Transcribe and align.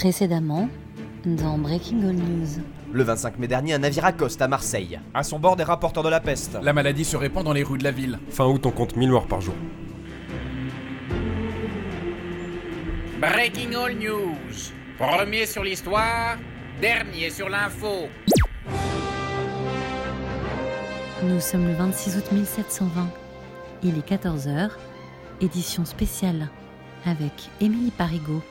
Précédemment, 0.00 0.68
dans 1.24 1.58
Breaking 1.58 1.98
All 2.08 2.14
News. 2.14 2.62
Le 2.92 3.02
25 3.02 3.36
mai 3.40 3.48
dernier, 3.48 3.74
un 3.74 3.78
navire 3.78 4.04
accoste 4.04 4.40
à 4.40 4.46
Marseille. 4.46 5.00
À 5.12 5.24
son 5.24 5.40
bord 5.40 5.56
des 5.56 5.64
rapporteurs 5.64 6.04
de 6.04 6.08
la 6.08 6.20
peste. 6.20 6.56
La 6.62 6.72
maladie 6.72 7.04
se 7.04 7.16
répand 7.16 7.44
dans 7.44 7.52
les 7.52 7.64
rues 7.64 7.78
de 7.78 7.82
la 7.82 7.90
ville. 7.90 8.20
Fin 8.30 8.46
août, 8.46 8.64
on 8.64 8.70
compte 8.70 8.94
1000 8.94 9.10
morts 9.10 9.26
par 9.26 9.40
jour. 9.40 9.56
Breaking 13.20 13.72
All 13.74 13.96
News. 13.96 14.70
Premier 14.98 15.46
sur 15.46 15.64
l'histoire, 15.64 16.36
dernier 16.80 17.30
sur 17.30 17.48
l'info. 17.48 18.06
Nous 21.24 21.40
sommes 21.40 21.66
le 21.66 21.74
26 21.74 22.18
août 22.18 22.30
1720. 22.30 23.08
Il 23.82 23.98
est 23.98 24.08
14h. 24.08 24.70
Édition 25.40 25.84
spéciale 25.84 26.50
avec 27.04 27.50
Émilie 27.60 27.90
Parigot. 27.90 28.44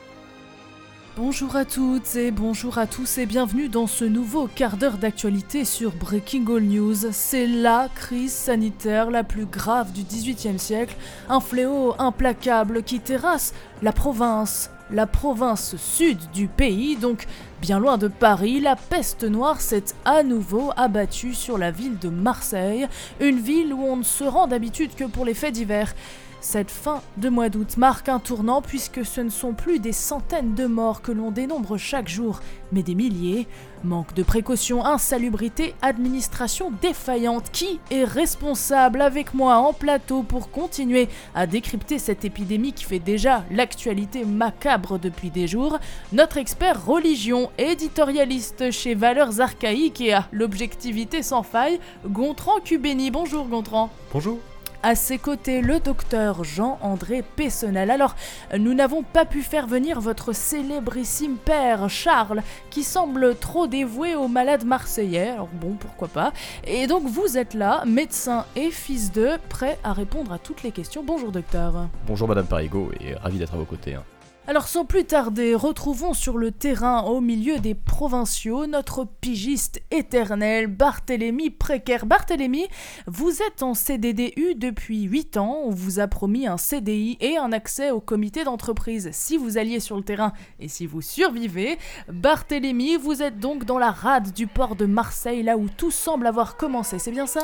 Bonjour 1.18 1.56
à 1.56 1.64
toutes 1.64 2.14
et 2.14 2.30
bonjour 2.30 2.78
à 2.78 2.86
tous 2.86 3.18
et 3.18 3.26
bienvenue 3.26 3.68
dans 3.68 3.88
ce 3.88 4.04
nouveau 4.04 4.46
quart 4.46 4.76
d'heure 4.76 4.98
d'actualité 4.98 5.64
sur 5.64 5.90
Breaking 5.90 6.44
All 6.46 6.62
News. 6.62 7.10
C'est 7.10 7.48
la 7.48 7.88
crise 7.92 8.32
sanitaire 8.32 9.10
la 9.10 9.24
plus 9.24 9.46
grave 9.46 9.90
du 9.90 10.04
XVIIIe 10.04 10.60
siècle, 10.60 10.94
un 11.28 11.40
fléau 11.40 11.96
implacable 11.98 12.84
qui 12.84 13.00
terrasse 13.00 13.52
la 13.82 13.90
province, 13.90 14.70
la 14.92 15.08
province 15.08 15.74
sud 15.74 16.18
du 16.32 16.46
pays, 16.46 16.94
donc 16.94 17.26
bien 17.60 17.80
loin 17.80 17.98
de 17.98 18.06
Paris, 18.06 18.60
la 18.60 18.76
peste 18.76 19.24
noire 19.24 19.60
s'est 19.60 19.86
à 20.04 20.22
nouveau 20.22 20.70
abattue 20.76 21.34
sur 21.34 21.58
la 21.58 21.72
ville 21.72 21.98
de 21.98 22.10
Marseille, 22.10 22.86
une 23.18 23.40
ville 23.40 23.74
où 23.74 23.82
on 23.82 23.96
ne 23.96 24.04
se 24.04 24.22
rend 24.22 24.46
d'habitude 24.46 24.94
que 24.94 25.04
pour 25.04 25.24
les 25.24 25.34
faits 25.34 25.54
divers. 25.54 25.96
Cette 26.40 26.70
fin 26.70 27.02
de 27.16 27.28
mois 27.28 27.48
d'août 27.48 27.76
marque 27.76 28.08
un 28.08 28.20
tournant 28.20 28.62
puisque 28.62 29.04
ce 29.04 29.20
ne 29.20 29.28
sont 29.28 29.54
plus 29.54 29.80
des 29.80 29.92
centaines 29.92 30.54
de 30.54 30.66
morts 30.66 31.02
que 31.02 31.10
l'on 31.10 31.32
dénombre 31.32 31.76
chaque 31.78 32.08
jour, 32.08 32.40
mais 32.70 32.84
des 32.84 32.94
milliers. 32.94 33.48
Manque 33.82 34.14
de 34.14 34.22
précautions, 34.22 34.84
insalubrité, 34.84 35.74
administration 35.82 36.70
défaillante. 36.80 37.50
Qui 37.52 37.80
est 37.90 38.04
responsable 38.04 39.02
avec 39.02 39.34
moi 39.34 39.56
en 39.56 39.72
plateau 39.72 40.22
pour 40.22 40.50
continuer 40.50 41.08
à 41.34 41.48
décrypter 41.48 41.98
cette 41.98 42.24
épidémie 42.24 42.72
qui 42.72 42.84
fait 42.84 42.98
déjà 43.00 43.44
l'actualité 43.50 44.24
macabre 44.24 45.00
depuis 45.00 45.30
des 45.30 45.48
jours? 45.48 45.78
Notre 46.12 46.36
expert 46.36 46.86
religion, 46.86 47.50
éditorialiste 47.58 48.70
chez 48.70 48.94
Valeurs 48.94 49.40
Archaïques 49.40 50.00
et 50.00 50.12
à 50.12 50.28
l'objectivité 50.30 51.24
sans 51.24 51.42
faille, 51.42 51.80
Gontran 52.06 52.60
Cubeni. 52.64 53.10
Bonjour 53.10 53.48
Gontran. 53.48 53.90
Bonjour. 54.12 54.38
À 54.84 54.94
ses 54.94 55.18
côtés, 55.18 55.60
le 55.60 55.80
docteur 55.80 56.44
Jean-André 56.44 57.24
Pessonel. 57.34 57.90
Alors, 57.90 58.14
nous 58.56 58.74
n'avons 58.74 59.02
pas 59.02 59.24
pu 59.24 59.42
faire 59.42 59.66
venir 59.66 60.00
votre 60.00 60.32
célébrissime 60.32 61.36
père, 61.36 61.90
Charles, 61.90 62.42
qui 62.70 62.84
semble 62.84 63.34
trop 63.34 63.66
dévoué 63.66 64.14
aux 64.14 64.28
malades 64.28 64.64
marseillais. 64.64 65.30
Alors 65.30 65.48
bon, 65.52 65.72
pourquoi 65.78 66.06
pas. 66.06 66.32
Et 66.64 66.86
donc, 66.86 67.02
vous 67.08 67.36
êtes 67.36 67.54
là, 67.54 67.82
médecin 67.86 68.46
et 68.54 68.70
fils 68.70 69.10
de, 69.10 69.30
prêt 69.48 69.78
à 69.82 69.92
répondre 69.92 70.32
à 70.32 70.38
toutes 70.38 70.62
les 70.62 70.70
questions. 70.70 71.02
Bonjour, 71.04 71.32
docteur. 71.32 71.88
Bonjour, 72.06 72.28
Madame 72.28 72.46
Parigot, 72.46 72.92
et 73.00 73.14
ravi 73.14 73.38
d'être 73.38 73.54
à 73.54 73.56
vos 73.56 73.64
côtés. 73.64 73.94
hein. 73.94 74.04
Alors 74.48 74.66
sans 74.66 74.86
plus 74.86 75.04
tarder, 75.04 75.54
retrouvons 75.54 76.14
sur 76.14 76.38
le 76.38 76.52
terrain 76.52 77.02
au 77.02 77.20
milieu 77.20 77.58
des 77.58 77.74
provinciaux 77.74 78.66
notre 78.66 79.04
pigiste 79.04 79.82
éternel 79.90 80.68
Barthélemy 80.68 81.50
Précaire. 81.50 82.06
Barthélemy, 82.06 82.66
vous 83.06 83.42
êtes 83.42 83.62
en 83.62 83.74
CDDU 83.74 84.54
depuis 84.56 85.02
8 85.02 85.36
ans, 85.36 85.64
on 85.66 85.70
vous 85.70 86.00
a 86.00 86.08
promis 86.08 86.46
un 86.46 86.56
CDI 86.56 87.18
et 87.20 87.36
un 87.36 87.52
accès 87.52 87.90
au 87.90 88.00
comité 88.00 88.42
d'entreprise 88.42 89.10
si 89.12 89.36
vous 89.36 89.58
alliez 89.58 89.80
sur 89.80 89.98
le 89.98 90.02
terrain 90.02 90.32
et 90.60 90.68
si 90.68 90.86
vous 90.86 91.02
survivez. 91.02 91.76
Barthélemy, 92.10 92.96
vous 92.96 93.22
êtes 93.22 93.38
donc 93.38 93.66
dans 93.66 93.78
la 93.78 93.90
rade 93.90 94.32
du 94.32 94.46
port 94.46 94.76
de 94.76 94.86
Marseille, 94.86 95.42
là 95.42 95.58
où 95.58 95.68
tout 95.68 95.90
semble 95.90 96.26
avoir 96.26 96.56
commencé, 96.56 96.98
c'est 96.98 97.10
bien 97.10 97.26
ça? 97.26 97.42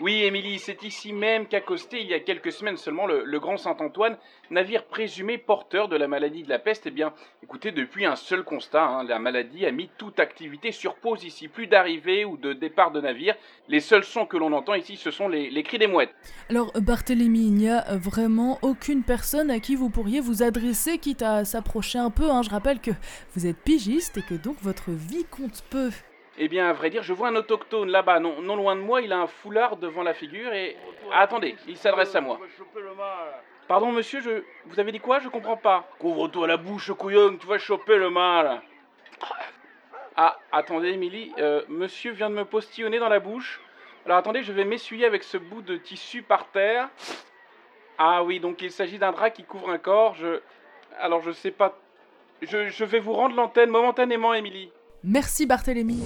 Oui, 0.00 0.22
Émilie, 0.22 0.58
c'est 0.58 0.82
ici 0.84 1.12
même 1.12 1.46
qu'accosté 1.46 2.00
il 2.00 2.06
y 2.06 2.14
a 2.14 2.20
quelques 2.20 2.50
semaines 2.50 2.76
seulement 2.76 3.06
le, 3.06 3.38
Grand 3.38 3.56
Saint-Antoine, 3.56 4.16
navire 4.50 4.84
présumé 4.84 5.38
porteur 5.38 5.88
de 5.88 5.96
la 5.96 6.08
maladie 6.08 6.42
de 6.42 6.48
la 6.48 6.58
peste. 6.58 6.86
Eh 6.86 6.90
bien, 6.90 7.12
écoutez, 7.42 7.72
depuis 7.72 8.06
un 8.06 8.16
seul 8.16 8.42
constat, 8.42 8.84
hein, 8.84 9.04
la 9.04 9.18
maladie 9.18 9.66
a 9.66 9.70
mis 9.70 9.90
toute 9.98 10.18
activité 10.18 10.72
sur 10.72 10.94
pause 10.94 11.24
ici. 11.24 11.48
Plus 11.48 11.66
d'arrivée 11.66 12.24
ou 12.24 12.36
de 12.36 12.52
départ 12.52 12.90
de 12.90 13.00
navire. 13.00 13.34
Les 13.68 13.80
seuls 13.80 14.04
sons 14.04 14.26
que 14.26 14.36
l'on 14.36 14.52
entend 14.52 14.74
ici, 14.74 14.96
ce 14.96 15.10
sont 15.10 15.28
les, 15.28 15.62
cris 15.62 15.78
des 15.78 15.86
mouettes. 15.86 16.14
Alors 16.48 16.72
Barthélemy, 16.74 17.46
il 17.46 17.54
n'y 17.54 17.70
a 17.70 17.84
vraiment 17.96 18.58
aucune 18.62 19.02
personne 19.02 19.50
à 19.50 19.60
qui 19.60 19.74
vous 19.76 19.90
pourriez 19.90 20.20
vous 20.20 20.42
adresser, 20.42 20.98
quitte 20.98 21.22
à 21.22 21.44
s'approcher 21.44 21.98
un 21.98 22.10
peu. 22.10 22.30
hein. 22.30 22.42
Je 22.42 22.50
rappelle 22.50 22.80
que 22.80 22.92
vous 23.34 23.46
êtes 23.46 23.58
pigiste 23.58 24.18
et 24.18 24.22
que 24.22 24.34
donc 24.34 24.56
votre 24.62 24.90
vie 24.90 25.24
compte 25.30 25.62
peu. 25.70 25.90
Eh 26.38 26.48
bien, 26.48 26.68
à 26.68 26.72
vrai 26.72 26.88
dire, 26.88 27.02
je 27.02 27.12
vois 27.12 27.28
un 27.28 27.36
autochtone 27.36 27.90
là-bas, 27.90 28.18
non, 28.18 28.40
non 28.40 28.56
loin 28.56 28.74
de 28.74 28.80
moi, 28.80 29.02
il 29.02 29.12
a 29.12 29.18
un 29.18 29.26
foulard 29.26 29.76
devant 29.76 30.02
la 30.02 30.14
figure 30.14 30.52
et... 30.54 30.76
Ah, 31.12 31.20
attendez, 31.20 31.56
il 31.68 31.76
s'adresse 31.76 32.14
à 32.14 32.22
moi. 32.22 32.40
Pardon, 33.68 33.92
monsieur, 33.92 34.20
je... 34.20 34.42
Vous 34.64 34.80
avez 34.80 34.92
dit 34.92 35.00
quoi? 35.00 35.18
Je 35.18 35.28
comprends 35.28 35.58
pas. 35.58 35.88
Couvre-toi 35.98 36.46
la 36.46 36.56
bouche, 36.56 36.90
couillon, 36.92 37.36
tu 37.36 37.46
vas 37.46 37.58
choper 37.58 37.98
le 37.98 38.08
mal. 38.08 38.62
Ah, 40.16 40.38
attendez, 40.50 40.88
Émilie, 40.90 41.32
euh, 41.38 41.62
monsieur 41.68 42.12
vient 42.12 42.30
de 42.30 42.34
me 42.34 42.44
postillonner 42.44 42.98
dans 42.98 43.08
la 43.08 43.20
bouche. 43.20 43.60
Alors 44.04 44.18
attendez, 44.18 44.42
je 44.42 44.52
vais 44.52 44.64
m'essuyer 44.64 45.06
avec 45.06 45.22
ce 45.22 45.36
bout 45.36 45.62
de 45.62 45.76
tissu 45.76 46.22
par 46.22 46.48
terre. 46.48 46.88
Ah 47.98 48.24
oui, 48.24 48.40
donc 48.40 48.62
il 48.62 48.72
s'agit 48.72 48.98
d'un 48.98 49.12
drap 49.12 49.30
qui 49.30 49.44
couvre 49.44 49.70
un 49.70 49.78
corps. 49.78 50.14
Je... 50.14 50.40
Alors 50.98 51.22
je 51.22 51.30
sais 51.30 51.50
pas... 51.50 51.78
Je, 52.40 52.68
je 52.68 52.84
vais 52.84 52.98
vous 52.98 53.12
rendre 53.12 53.36
l'antenne 53.36 53.70
momentanément, 53.70 54.34
Émilie. 54.34 54.72
Merci 55.04 55.46
Barthélemy. 55.46 55.98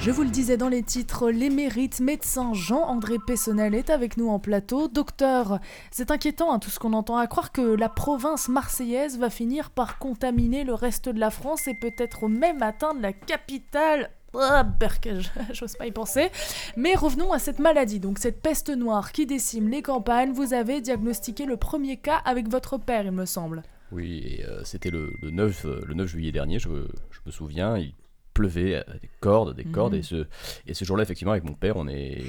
Je 0.00 0.10
vous 0.10 0.22
le 0.22 0.28
disais 0.28 0.56
dans 0.58 0.68
les 0.68 0.82
titres, 0.82 1.30
l'émérite 1.30 2.00
médecin 2.00 2.52
Jean-André 2.52 3.16
Pessonel 3.26 3.74
est 3.74 3.88
avec 3.88 4.16
nous 4.16 4.28
en 4.28 4.38
plateau. 4.38 4.88
Docteur, 4.88 5.58
c'est 5.90 6.10
inquiétant 6.10 6.52
hein, 6.52 6.58
tout 6.58 6.68
ce 6.68 6.78
qu'on 6.78 6.92
entend 6.92 7.16
à 7.16 7.26
croire 7.26 7.50
que 7.50 7.62
la 7.62 7.88
province 7.88 8.48
marseillaise 8.48 9.18
va 9.18 9.30
finir 9.30 9.70
par 9.70 9.98
contaminer 9.98 10.64
le 10.64 10.74
reste 10.74 11.08
de 11.08 11.18
la 11.18 11.30
France 11.30 11.66
et 11.68 11.74
peut-être 11.74 12.28
même 12.28 12.62
atteindre 12.62 13.00
la 13.00 13.14
capitale. 13.14 14.10
Ah, 14.34 14.66
j'ose 15.52 15.76
pas 15.76 15.86
y 15.86 15.92
penser. 15.92 16.30
Mais 16.76 16.94
revenons 16.94 17.32
à 17.32 17.38
cette 17.38 17.60
maladie, 17.60 17.98
donc 17.98 18.18
cette 18.18 18.42
peste 18.42 18.68
noire 18.68 19.10
qui 19.10 19.24
décime 19.24 19.68
les 19.68 19.80
campagnes. 19.80 20.32
Vous 20.32 20.52
avez 20.52 20.82
diagnostiqué 20.82 21.46
le 21.46 21.56
premier 21.56 21.96
cas 21.96 22.20
avec 22.26 22.48
votre 22.48 22.76
père, 22.76 23.06
il 23.06 23.12
me 23.12 23.24
semble. 23.24 23.62
Oui, 23.92 24.40
euh, 24.46 24.60
c'était 24.64 24.90
le, 24.90 25.12
le 25.22 25.30
9, 25.30 25.64
euh, 25.64 25.80
le 25.86 25.94
9 25.94 26.06
juillet 26.08 26.32
dernier, 26.32 26.58
je, 26.58 26.68
je 26.68 27.18
me 27.24 27.30
souviens, 27.30 27.78
il 27.78 27.94
pleuvait, 28.34 28.76
euh, 28.76 28.82
des 29.00 29.08
cordes, 29.20 29.54
des 29.56 29.64
cordes, 29.64 29.94
Mhm. 29.94 29.98
et 30.00 30.02
ce, 30.02 30.26
et 30.66 30.74
ce 30.74 30.84
jour-là, 30.84 31.02
effectivement, 31.02 31.32
avec 31.32 31.44
mon 31.44 31.54
père, 31.54 31.76
on 31.76 31.88
est... 31.88 32.22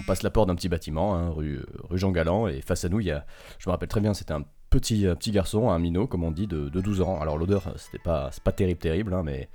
On 0.00 0.02
passe 0.04 0.22
la 0.22 0.30
porte 0.30 0.46
d'un 0.46 0.54
petit 0.54 0.68
bâtiment, 0.68 1.16
hein, 1.16 1.28
rue, 1.30 1.58
rue 1.90 1.98
Jean 1.98 2.12
Galland, 2.12 2.46
et 2.46 2.60
face 2.60 2.84
à 2.84 2.88
nous, 2.88 3.00
il 3.00 3.06
y 3.06 3.10
a, 3.10 3.26
je 3.58 3.68
me 3.68 3.72
rappelle 3.72 3.88
très 3.88 4.00
bien, 4.00 4.14
c'était 4.14 4.32
un 4.32 4.44
petit, 4.70 5.08
un 5.08 5.16
petit 5.16 5.32
garçon, 5.32 5.70
un 5.70 5.78
minot, 5.80 6.06
comme 6.06 6.22
on 6.22 6.30
dit, 6.30 6.46
de, 6.46 6.68
de 6.68 6.80
12 6.80 7.00
ans. 7.00 7.20
Alors 7.20 7.36
l'odeur, 7.36 7.74
c'était 7.76 7.98
pas, 7.98 8.30
pas 8.44 8.52
terrible, 8.52 8.78
terrible, 8.78 9.12
hein, 9.12 9.22
mais 9.24 9.48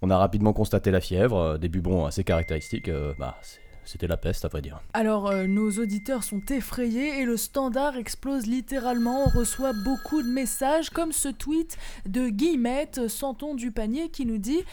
on 0.00 0.08
a 0.10 0.16
rapidement 0.16 0.52
constaté 0.52 0.92
la 0.92 1.00
fièvre, 1.00 1.36
euh, 1.36 1.58
des 1.58 1.68
bubons 1.68 2.04
assez 2.04 2.22
caractéristiques, 2.22 2.88
euh, 2.88 3.12
bah, 3.18 3.36
c'est- 3.42 3.58
c'était 3.84 4.06
la 4.06 4.16
peste, 4.16 4.44
à 4.44 4.48
vrai 4.48 4.62
dire. 4.62 4.80
Alors, 4.92 5.28
euh, 5.28 5.46
nos 5.46 5.70
auditeurs 5.72 6.22
sont 6.22 6.42
effrayés 6.50 7.20
et 7.20 7.24
le 7.24 7.36
standard 7.36 7.96
explose 7.96 8.46
littéralement. 8.46 9.24
On 9.26 9.28
reçoit 9.28 9.72
beaucoup 9.72 10.22
de 10.22 10.28
messages, 10.28 10.90
comme 10.90 11.12
ce 11.12 11.28
tweet 11.28 11.76
de 12.06 12.28
Guillemette, 12.28 13.08
Santon 13.08 13.54
du 13.54 13.70
panier, 13.70 14.08
qui 14.08 14.26
nous 14.26 14.38
dit 14.38 14.64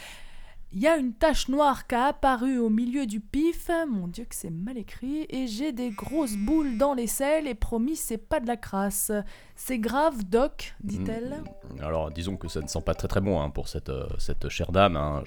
Il 0.71 0.79
y 0.81 0.87
a 0.87 0.97
une 0.97 1.13
tache 1.13 1.47
noire 1.49 1.87
qui 1.87 1.95
a 1.95 2.05
apparu 2.05 2.59
au 2.59 2.69
milieu 2.69 3.07
du 3.07 3.19
pif. 3.19 3.71
Mon 3.89 4.07
dieu, 4.07 4.25
que 4.25 4.35
c'est 4.35 4.51
mal 4.51 4.77
écrit. 4.77 5.25
Et 5.29 5.47
j'ai 5.47 5.71
des 5.71 5.89
grosses 5.89 6.37
boules 6.37 6.77
dans 6.77 6.93
les 6.93 7.07
selles 7.07 7.47
et 7.47 7.55
promis, 7.55 7.95
c'est 7.95 8.19
pas 8.19 8.39
de 8.39 8.45
la 8.45 8.55
crasse. 8.55 9.11
C'est 9.55 9.79
grave, 9.79 10.25
Doc, 10.25 10.75
dit-elle. 10.83 11.41
Mm, 11.75 11.81
Alors, 11.83 12.11
disons 12.11 12.37
que 12.37 12.47
ça 12.47 12.61
ne 12.61 12.67
sent 12.67 12.81
pas 12.85 12.93
très 12.93 13.07
très 13.07 13.19
bon 13.19 13.41
hein, 13.41 13.49
pour 13.49 13.67
cette, 13.67 13.89
euh, 13.89 14.05
cette 14.19 14.47
chère 14.49 14.71
dame. 14.71 14.95
hein. 14.95 15.23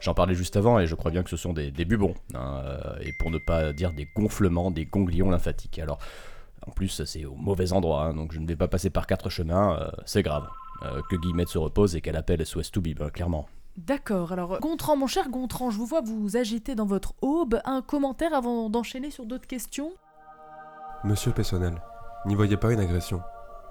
J'en- 0.00 0.14
parlais 0.14 0.34
juste 0.34 0.56
avant 0.56 0.78
et 0.80 0.86
je 0.86 0.94
crois 0.94 1.10
bien 1.10 1.22
que 1.22 1.28
ce 1.30 1.36
sont 1.36 1.52
des, 1.52 1.70
des 1.70 1.84
bubons. 1.84 2.14
hein, 2.34 2.62
euh, 2.64 2.96
et 3.02 3.12
pour 3.18 3.30
ne 3.30 3.36
pas 3.38 3.74
dire 3.74 3.92
des 3.92 4.08
gonflements, 4.16 4.70
des 4.70 4.86
ganglions 4.86 5.28
lymphatiques. 5.30 5.78
Alors, 5.78 5.98
en 6.66 6.70
plus, 6.70 7.04
c'est 7.04 7.26
au 7.26 7.34
mauvais 7.34 7.74
endroit, 7.74 8.14
donc 8.14 8.32
je 8.32 8.40
ne 8.40 8.46
vais 8.46 8.56
pas 8.56 8.66
passer 8.68 8.88
par 8.88 9.06
quatre 9.06 9.28
chemins. 9.28 9.78
euh, 9.78 9.90
c'est 10.06 10.22
grave. 10.22 10.48
Que 11.10 11.16
Guillemette 11.16 11.48
se 11.48 11.56
repose 11.58 11.96
et 11.96 12.02
qu'elle 12.02 12.16
appelle 12.16 12.44
SOS 12.44 12.70
Toubib, 12.70 13.00
hein, 13.02 13.08
clairement. 13.08 13.48
D'accord, 13.76 14.32
alors 14.32 14.58
Gontran, 14.60 14.96
mon 14.96 15.06
cher 15.06 15.28
Gontran, 15.28 15.70
je 15.70 15.76
vous 15.76 15.84
vois 15.86 16.00
vous 16.00 16.36
agiter 16.36 16.74
dans 16.74 16.86
votre 16.86 17.12
aube. 17.20 17.60
Un 17.64 17.82
commentaire 17.82 18.32
avant 18.34 18.70
d'enchaîner 18.70 19.10
sur 19.10 19.26
d'autres 19.26 19.46
questions? 19.46 19.92
Monsieur 21.04 21.32
Pessonnel, 21.32 21.80
n'y 22.24 22.34
voyez 22.34 22.56
pas 22.56 22.72
une 22.72 22.80
agression, 22.80 23.20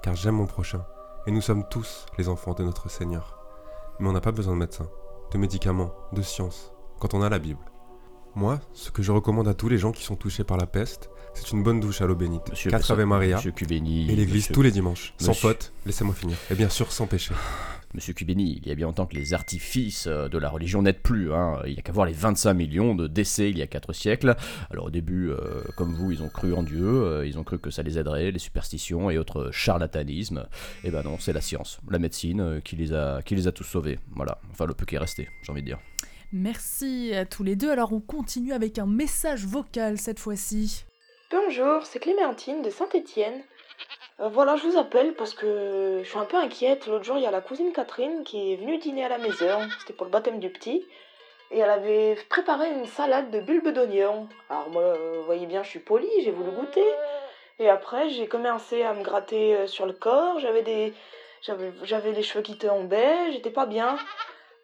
car 0.02 0.14
j'aime 0.14 0.36
mon 0.36 0.46
prochain, 0.46 0.84
et 1.26 1.32
nous 1.32 1.40
sommes 1.40 1.64
tous 1.68 2.06
les 2.18 2.28
enfants 2.28 2.54
de 2.54 2.62
notre 2.62 2.88
Seigneur. 2.88 3.36
Mais 3.98 4.08
on 4.08 4.12
n'a 4.12 4.20
pas 4.20 4.30
besoin 4.32 4.54
de 4.54 4.58
médecins, 4.60 4.88
de 5.32 5.38
médicaments, 5.38 5.92
de 6.12 6.22
science, 6.22 6.72
quand 7.00 7.12
on 7.14 7.22
a 7.22 7.28
la 7.28 7.40
Bible. 7.40 7.60
Moi, 8.36 8.60
ce 8.74 8.90
que 8.90 9.02
je 9.02 9.10
recommande 9.10 9.48
à 9.48 9.54
tous 9.54 9.68
les 9.68 9.78
gens 9.78 9.92
qui 9.92 10.04
sont 10.04 10.14
touchés 10.14 10.44
par 10.44 10.56
la 10.56 10.66
peste, 10.66 11.10
c'est 11.34 11.50
une 11.50 11.62
bonne 11.64 11.80
douche 11.80 12.00
à 12.00 12.06
l'eau 12.06 12.14
bénite, 12.14 12.48
Monsieur 12.50 12.70
quatre 12.70 12.90
Ave 12.92 13.04
Maria, 13.06 13.36
Monsieur 13.36 13.50
Cubeni. 13.50 14.04
et 14.10 14.14
l'église 14.14 14.42
monsieur- 14.44 14.54
tous 14.54 14.62
les 14.62 14.70
dimanches, 14.70 15.14
sans 15.18 15.34
faute, 15.34 15.72
laissez-moi 15.84 16.14
finir, 16.14 16.36
et 16.50 16.54
bien 16.54 16.68
sûr 16.68 16.92
sans 16.92 17.06
péché. 17.06 17.34
Monsieur 17.96 18.12
Cubini, 18.12 18.60
il 18.60 18.68
y 18.68 18.70
a 18.70 18.74
bien 18.74 18.88
longtemps 18.88 19.06
que 19.06 19.16
les 19.16 19.32
artifices 19.32 20.06
euh, 20.06 20.28
de 20.28 20.36
la 20.36 20.50
religion 20.50 20.82
n'aident 20.82 21.00
plus. 21.00 21.32
Hein. 21.32 21.62
Il 21.64 21.72
n'y 21.72 21.78
a 21.78 21.82
qu'à 21.82 21.92
voir 21.92 22.04
les 22.04 22.12
25 22.12 22.52
millions 22.52 22.94
de 22.94 23.06
décès 23.06 23.48
il 23.48 23.56
y 23.56 23.62
a 23.62 23.66
4 23.66 23.94
siècles. 23.94 24.36
Alors 24.70 24.84
au 24.84 24.90
début, 24.90 25.30
euh, 25.30 25.62
comme 25.78 25.94
vous, 25.94 26.12
ils 26.12 26.22
ont 26.22 26.28
cru 26.28 26.52
en 26.52 26.62
Dieu, 26.62 26.86
euh, 26.86 27.26
ils 27.26 27.38
ont 27.38 27.42
cru 27.42 27.58
que 27.58 27.70
ça 27.70 27.82
les 27.82 27.98
aiderait, 27.98 28.30
les 28.32 28.38
superstitions 28.38 29.08
et 29.08 29.16
autres 29.16 29.50
charlatanismes. 29.50 30.46
Et 30.84 30.90
ben 30.90 31.04
non, 31.04 31.16
c'est 31.18 31.32
la 31.32 31.40
science, 31.40 31.80
la 31.88 31.98
médecine 31.98 32.40
euh, 32.42 32.60
qui, 32.60 32.76
les 32.76 32.92
a, 32.92 33.22
qui 33.22 33.34
les 33.34 33.48
a 33.48 33.52
tous 33.52 33.64
sauvés. 33.64 33.98
Voilà, 34.14 34.42
enfin 34.50 34.66
le 34.66 34.74
peu 34.74 34.84
qui 34.84 34.96
est 34.96 34.98
resté, 34.98 35.30
j'ai 35.42 35.50
envie 35.50 35.62
de 35.62 35.68
dire. 35.68 35.78
Merci 36.34 37.14
à 37.14 37.24
tous 37.24 37.44
les 37.44 37.56
deux. 37.56 37.70
Alors 37.70 37.94
on 37.94 38.00
continue 38.00 38.52
avec 38.52 38.78
un 38.78 38.86
message 38.86 39.46
vocal 39.46 39.96
cette 39.96 40.18
fois-ci. 40.18 40.84
Bonjour, 41.30 41.82
c'est 41.84 41.98
Clémentine 41.98 42.60
de 42.60 42.68
Saint-Étienne. 42.68 43.40
Euh, 44.20 44.28
voilà, 44.28 44.56
je 44.56 44.66
vous 44.66 44.78
appelle 44.78 45.14
parce 45.14 45.34
que 45.34 46.00
je 46.02 46.08
suis 46.08 46.18
un 46.18 46.24
peu 46.24 46.36
inquiète. 46.36 46.86
L'autre 46.86 47.04
jour, 47.04 47.18
il 47.18 47.22
y 47.22 47.26
a 47.26 47.30
la 47.30 47.42
cousine 47.42 47.72
Catherine 47.72 48.24
qui 48.24 48.52
est 48.52 48.56
venue 48.56 48.78
dîner 48.78 49.04
à 49.04 49.08
la 49.08 49.18
maison. 49.18 49.68
C'était 49.80 49.92
pour 49.92 50.06
le 50.06 50.12
baptême 50.12 50.40
du 50.40 50.50
petit. 50.50 50.86
Et 51.50 51.58
elle 51.58 51.70
avait 51.70 52.16
préparé 52.28 52.70
une 52.70 52.86
salade 52.86 53.30
de 53.30 53.40
bulbes 53.40 53.68
d'oignon. 53.68 54.28
Alors 54.50 54.70
moi, 54.70 54.82
euh, 54.82 55.18
vous 55.18 55.24
voyez 55.24 55.46
bien, 55.46 55.62
je 55.62 55.68
suis 55.68 55.78
polie, 55.78 56.08
j'ai 56.24 56.30
voulu 56.30 56.50
goûter. 56.50 56.86
Et 57.58 57.68
après, 57.68 58.08
j'ai 58.10 58.26
commencé 58.26 58.82
à 58.82 58.94
me 58.94 59.02
gratter 59.02 59.54
euh, 59.54 59.66
sur 59.66 59.86
le 59.86 59.92
corps. 59.92 60.40
J'avais 60.40 60.62
des, 60.62 60.94
j'avais, 61.42 62.12
les 62.12 62.22
cheveux 62.22 62.42
qui 62.42 62.58
tombaient. 62.58 63.32
J'étais 63.32 63.50
pas 63.50 63.66
bien. 63.66 63.96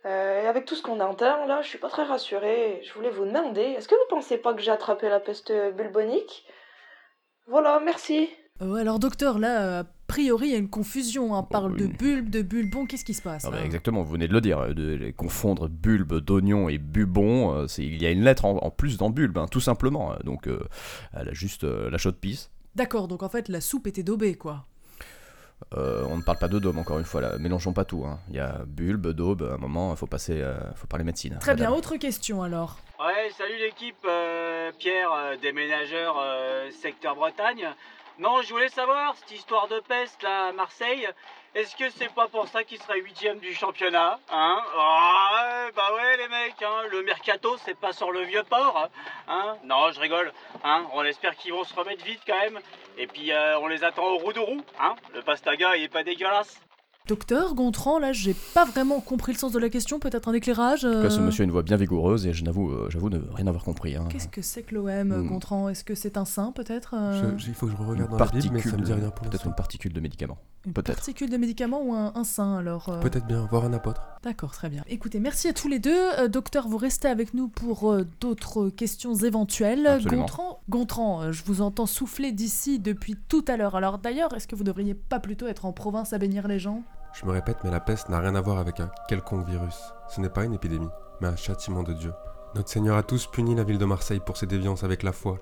Et 0.05 0.49
avec 0.49 0.65
tout 0.65 0.75
ce 0.75 0.83
qu'on 0.83 0.99
entend 0.99 1.47
là, 1.47 1.63
je 1.63 1.69
suis 1.69 1.79
pas 1.79 1.89
très 1.89 2.03
rassurée. 2.03 2.81
Je 2.83 2.93
voulais 2.93 3.11
vous 3.11 3.25
demander, 3.25 3.63
est-ce 3.63 3.87
que 3.87 3.95
vous 3.95 4.09
pensez 4.09 4.37
pas 4.37 4.53
que 4.53 4.61
j'ai 4.61 4.73
attrapé 4.73 5.09
la 5.09 5.21
peste 5.21 5.53
bulbonique? 5.77 6.45
Voilà, 7.47 7.79
merci. 7.79 8.29
Euh, 8.63 8.75
alors 8.77 8.99
docteur, 8.99 9.39
là, 9.39 9.81
a 9.81 9.85
priori, 10.07 10.49
il 10.49 10.53
y 10.53 10.55
a 10.55 10.59
une 10.59 10.71
confusion. 10.71 11.35
On 11.35 11.43
parle 11.43 11.77
de 11.77 11.87
bulbe, 11.87 12.31
de 12.31 12.43
bulbon. 12.43 12.87
Qu'est-ce 12.87 13.05
qui 13.05 13.15
se 13.15 13.23
passe 13.23 13.45
Non, 13.45 13.53
exactement, 13.65 14.03
vous 14.03 14.13
venez 14.13 14.29
de 14.29 14.33
le 14.33 14.41
dire, 14.41 14.59
euh, 14.61 14.73
de 14.75 14.95
les 14.95 15.13
confondre 15.13 15.69
bulbe 15.69 16.15
d'oignon 16.21 16.69
et 16.69 16.79
bubon, 16.79 17.55
euh, 17.55 17.67
c'est, 17.67 17.83
il 17.85 18.01
y 18.01 18.07
a 18.07 18.11
une 18.11 18.23
lettre 18.23 18.45
en, 18.45 18.57
en 18.59 18.71
plus 18.71 18.99
dans 18.99 19.11
bulbe, 19.11 19.39
hein, 19.39 19.47
tout 19.51 19.61
simplement. 19.61 20.15
Donc 20.25 20.47
euh, 20.47 20.61
elle 21.13 21.29
a 21.29 21.33
juste 21.35 21.65
euh, 21.65 21.91
la 21.91 21.99
chaude 21.99 22.17
pisse. 22.17 22.51
D'accord, 22.75 23.09
donc 23.09 23.23
en 23.23 23.29
fait, 23.29 23.49
la 23.49 23.61
soupe 23.61 23.87
était 23.87 24.03
daubée, 24.03 24.35
quoi. 24.35 24.65
Euh, 25.77 26.05
on 26.11 26.17
ne 26.17 26.23
parle 26.23 26.39
pas 26.39 26.49
de 26.49 26.59
daube 26.59 26.77
encore 26.77 26.99
une 26.99 27.05
fois, 27.05 27.21
là. 27.21 27.39
mélangeons 27.39 27.73
pas 27.73 27.85
tout. 27.85 28.05
hein. 28.05 28.19
Il 28.31 28.35
y 28.35 28.41
a 28.41 28.63
bulbe, 28.67 29.09
daube, 29.13 29.49
à 29.49 29.55
un 29.55 29.59
moment, 29.59 29.93
il 29.93 29.97
faut 29.97 30.07
passer, 30.09 30.41
euh, 30.41 30.55
faut 30.75 30.87
parler 30.89 31.05
médecine. 31.05 31.37
Très 31.41 31.55
bien, 31.55 31.71
autre 31.71 31.97
question 31.97 32.43
alors. 32.43 32.79
Ouais, 32.99 33.31
salut 33.39 33.59
l'équipe, 33.59 33.95
euh, 34.09 34.73
Pierre, 34.79 35.11
euh, 35.13 35.37
déménageur 35.41 36.17
euh, 36.21 36.69
secteur 36.83 37.15
Bretagne. 37.15 37.67
Non, 38.19 38.43
je 38.43 38.51
voulais 38.51 38.69
savoir, 38.69 39.17
cette 39.17 39.31
histoire 39.33 39.69
de 39.69 39.81
peste 39.81 40.23
là 40.23 40.49
à 40.49 40.53
Marseille, 40.53 41.09
est-ce 41.55 41.75
que 41.77 41.91
c'est 41.91 42.13
pas 42.15 42.29
pour 42.29 42.47
ça 42.49 42.63
qu'il 42.63 42.81
serait 42.81 43.01
huitième 43.01 43.39
du 43.39 43.55
championnat 43.55 44.19
Hein? 44.31 44.63
Ah, 44.79 45.69
Bah 45.75 45.95
ouais 45.95 46.17
les 46.19 46.29
mecs, 46.29 46.63
hein, 46.63 46.83
le 46.91 47.03
mercato 47.03 47.57
c'est 47.65 47.79
pas 47.79 47.93
sur 47.93 48.13
le 48.13 48.21
vieux 48.23 48.43
port. 48.45 48.89
Hein? 49.29 49.57
Non, 49.65 49.91
je 49.93 50.01
rigole. 50.01 50.33
Hein 50.63 50.87
on 50.93 51.03
espère 51.05 51.37
qu'ils 51.37 51.53
vont 51.53 51.65
se 51.65 51.75
remettre 51.75 52.05
vite 52.05 52.21
quand 52.27 52.39
même. 52.39 52.61
Et 52.99 53.07
puis 53.07 53.33
euh, 53.33 53.59
on 53.59 53.67
les 53.67 53.83
attend 53.83 54.05
au 54.05 54.19
roue 54.19 54.33
de 54.33 54.41
roue. 54.41 54.63
Hein? 54.79 54.95
Le 55.15 55.23
pastaga 55.23 55.77
il 55.77 55.85
est 55.85 55.89
pas 55.89 56.03
dégueulasse. 56.05 56.61
Docteur 57.09 57.55
Gontran, 57.55 57.99
là, 57.99 58.13
j'ai 58.13 58.35
pas 58.55 58.65
vraiment 58.65 59.01
compris 59.01 59.33
le 59.33 59.39
sens 59.39 59.51
de 59.53 59.59
la 59.59 59.69
question. 59.69 59.99
Peut-être 59.99 60.29
un 60.29 60.33
éclairage 60.35 60.85
En 60.85 60.93
tout 60.93 61.03
cas, 61.03 61.11
ce 61.11 61.19
euh, 61.19 61.23
monsieur 61.27 61.43
a 61.43 61.45
une 61.47 61.51
voix 61.51 61.63
bien 61.65 61.77
vigoureuse 61.77 62.27
et 62.27 62.33
je 62.33 62.45
n'avoue, 62.45 62.71
euh, 62.71 62.87
j'avoue 62.91 63.11
ne 63.11 63.19
rien 63.35 63.47
avoir 63.49 63.65
compris. 63.65 63.97
hein. 63.97 64.07
Qu'est-ce 64.09 64.29
que 64.29 64.41
c'est 64.43 64.63
que 64.63 64.75
l'OM, 64.77 65.09
Hmm. 65.13 65.27
Gontran? 65.27 65.69
Est-ce 65.69 65.83
que 65.83 65.95
c'est 65.97 66.17
un 66.17 66.25
saint, 66.25 66.53
peut-être 66.53 66.95
euh, 66.97 67.33
Il 67.47 67.55
faut 67.55 67.67
que 67.67 67.73
je 67.73 67.77
regarde 67.77 68.11
dans 68.11 68.19
la 68.19 68.27
Bible, 68.27 68.51
mais 68.55 68.61
ça 68.63 68.77
me 68.77 68.83
dit 68.83 68.91
de- 68.93 68.97
rien 68.97 69.11
pour 69.11 69.29
Peut-être 69.29 69.47
une 69.47 69.55
particule 69.55 69.93
de 69.93 70.01
médicament. 70.01 70.39
Une 70.65 70.73
particule 70.73 71.29
de 71.29 71.37
médicament 71.37 71.81
ou 71.83 71.93
un, 71.93 72.13
un 72.15 72.23
saint, 72.23 72.57
alors 72.59 72.89
euh, 72.89 73.01
Peut-être 73.01 73.27
bien, 73.27 73.45
voir 73.51 73.65
un 73.65 73.73
apôtre. 73.73 74.01
D'accord, 74.23 74.53
très 74.53 74.69
bien. 74.69 74.85
Écoutez, 74.89 75.19
merci 75.19 75.49
à 75.49 75.53
tous 75.53 75.67
les 75.67 75.81
deux. 75.81 75.91
Euh, 76.19 76.29
docteur, 76.29 76.69
vous 76.69 76.77
restez 76.77 77.09
avec 77.09 77.35
nous 77.35 77.49
pour 77.49 77.91
euh, 77.93 78.07
d'autres 78.21 78.69
questions 78.69 79.15
éventuelles. 79.17 79.87
Absolument. 79.89 80.21
Gontran, 80.23 80.61
Gontran 80.69 81.23
euh, 81.23 81.33
je 81.33 81.43
vous 81.45 81.63
entends 81.63 81.87
souffler 81.87 82.31
d'ici 82.31 82.79
depuis 82.79 83.17
tout 83.29 83.45
à 83.49 83.57
l'heure. 83.57 83.75
Alors 83.75 83.99
d'ailleurs, 83.99 84.33
est-ce 84.35 84.47
que 84.47 84.55
vous 84.55 84.63
devriez 84.63 84.95
pas 84.95 85.19
plutôt 85.19 85.49
être 85.49 85.65
en 85.65 85.73
province 85.73 86.13
à 86.13 86.19
bénir 86.19 86.47
les 86.47 86.61
gens? 86.61 86.83
Je 87.13 87.27
me 87.27 87.33
répète, 87.33 87.59
mais 87.65 87.71
la 87.73 87.81
peste 87.81 88.09
n'a 88.09 88.21
rien 88.21 88.37
à 88.37 88.41
voir 88.41 88.59
avec 88.59 88.79
un 88.79 88.91
quelconque 89.09 89.47
virus. 89.49 89.77
Ce 90.09 90.21
n'est 90.21 90.31
pas 90.31 90.45
une 90.45 90.55
épidémie, 90.55 90.89
mais 91.21 91.27
un 91.27 91.37
châtiment 91.37 91.83
de 91.83 91.93
Dieu. 91.93 92.13
Notre 92.55 92.69
Seigneur 92.71 92.97
a 92.97 93.03
tous 93.03 93.27
puni 93.27 93.55
la 93.57 93.65
ville 93.65 93.79
de 93.79 93.85
Marseille 93.85 94.21
pour 94.25 94.37
ses 94.37 94.47
déviances 94.47 94.85
avec 94.85 95.03
la 95.03 95.13
foi, 95.13 95.39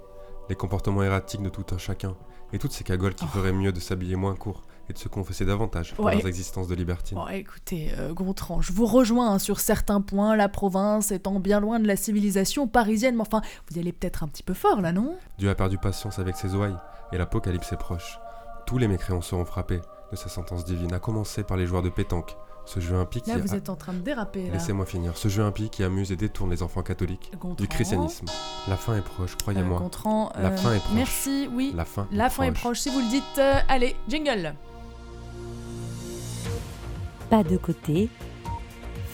les 0.49 0.55
comportements 0.56 1.02
erratiques 1.02 1.43
de 1.43 1.49
tout 1.50 1.66
un 1.75 1.78
chacun, 1.78 2.16
et 2.52 2.58
toutes 2.58 2.73
ces 2.73 2.84
cagoles 2.84 3.14
qui 3.14 3.25
Oh. 3.26 3.37
feraient 3.37 3.52
mieux 3.52 3.70
de 3.73 3.81
s'habiller 3.81 4.16
moins 4.16 4.34
court 4.34 4.62
et 4.90 4.92
de 4.92 4.98
se 4.98 5.08
confesser 5.08 5.44
davantage 5.44 5.94
pour 5.94 6.04
Ouais. 6.06 6.14
leurs 6.16 6.26
existences 6.26 6.69
de 6.69 6.75
libertine. 6.75 7.16
Bon, 7.16 7.26
écoutez, 7.28 7.92
euh, 7.98 8.12
Gontran, 8.12 8.60
je 8.60 8.72
vous 8.72 8.87
rejoins 8.87 9.32
hein, 9.32 9.38
sur 9.38 9.60
certains 9.60 10.00
points, 10.00 10.37
la 10.37 10.48
province 10.48 11.12
étant 11.12 11.40
bien 11.40 11.60
loin 11.60 11.78
de 11.81 11.87
la 11.87 11.96
civilisation 11.96 12.66
parisienne, 12.69 13.14
mais 13.16 13.22
enfin, 13.22 13.40
vous 13.70 13.76
y 13.76 13.81
allez 13.81 13.92
peut-être 13.92 14.22
un 14.25 14.28
petit 14.28 14.42
peu 14.42 14.54
fort 14.54 14.81
là, 14.81 14.92
non? 14.92 15.16
Dieu 15.38 15.48
a 15.48 15.54
perdu 15.54 15.78
patience 15.78 16.19
avec 16.19 16.37
ses 16.37 16.54
ouailles, 16.54 16.76
et 17.12 17.19
l'apocalypse 17.19 17.72
est 17.72 17.76
proche. 17.78 18.19
Tous 18.66 18.78
les 18.78 18.88
mécréants 18.88 19.22
seront 19.22 19.44
frappés 19.44 19.81
de 20.12 20.16
sa 20.16 20.28
sentence 20.28 20.64
divine, 20.64 20.92
à 20.92 20.98
commencer 20.98 21.42
par 21.44 21.56
les 21.56 21.66
joueurs 21.66 21.82
de 21.82 21.88
pétanque, 21.88 22.37
ce 22.66 22.78
jeu 22.78 22.94
impie 22.94 23.20
qui 23.22 23.31
Là, 23.31 23.38
vous 23.38 23.52
a- 23.54 23.56
êtes 23.56 23.69
en 23.70 23.75
train 23.75 23.92
de 23.92 23.98
déraper. 24.00 24.48
Laissez-moi 24.50 24.84
finir. 24.87 25.16
Ce 25.16 25.28
jeu 25.28 25.42
impie 25.42 25.70
qui 25.70 25.82
amuse 25.82 26.12
et 26.12 26.16
détourne 26.16 26.50
les 26.50 26.62
enfants 26.62 26.82
catholiques 26.82 27.31
Gontran. 27.40 27.54
du 27.54 27.66
christianisme. 27.66 28.26
La 28.69 28.76
fin 28.76 28.96
est 28.96 29.00
proche, 29.02 29.32
Euh, 29.32 29.37
croyez-moi. 29.40 29.78
Gontran, 29.78 30.31
La 30.37 30.50
euh, 30.50 30.56
fin 30.56 30.75
est 30.75 30.78
proche. 30.78 30.92
Merci, 30.94 31.48
oui. 31.52 31.72
La 31.75 31.84
fin 31.84 32.06
La 32.12 32.26
est 32.26 32.31
fin 32.31 32.42
est 32.44 32.50
proche. 32.52 32.60
proche, 32.60 32.81
si 32.81 32.90
vous 32.90 33.00
le 33.00 33.08
dites. 33.08 33.22
euh, 33.38 33.54
allez, 33.69 33.96
jingle 34.08 34.54
Pas 37.30 37.44
de 37.44 37.56
côté, 37.56 38.08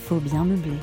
faut 0.06 0.20
bien 0.20 0.42
meubler. 0.42 0.78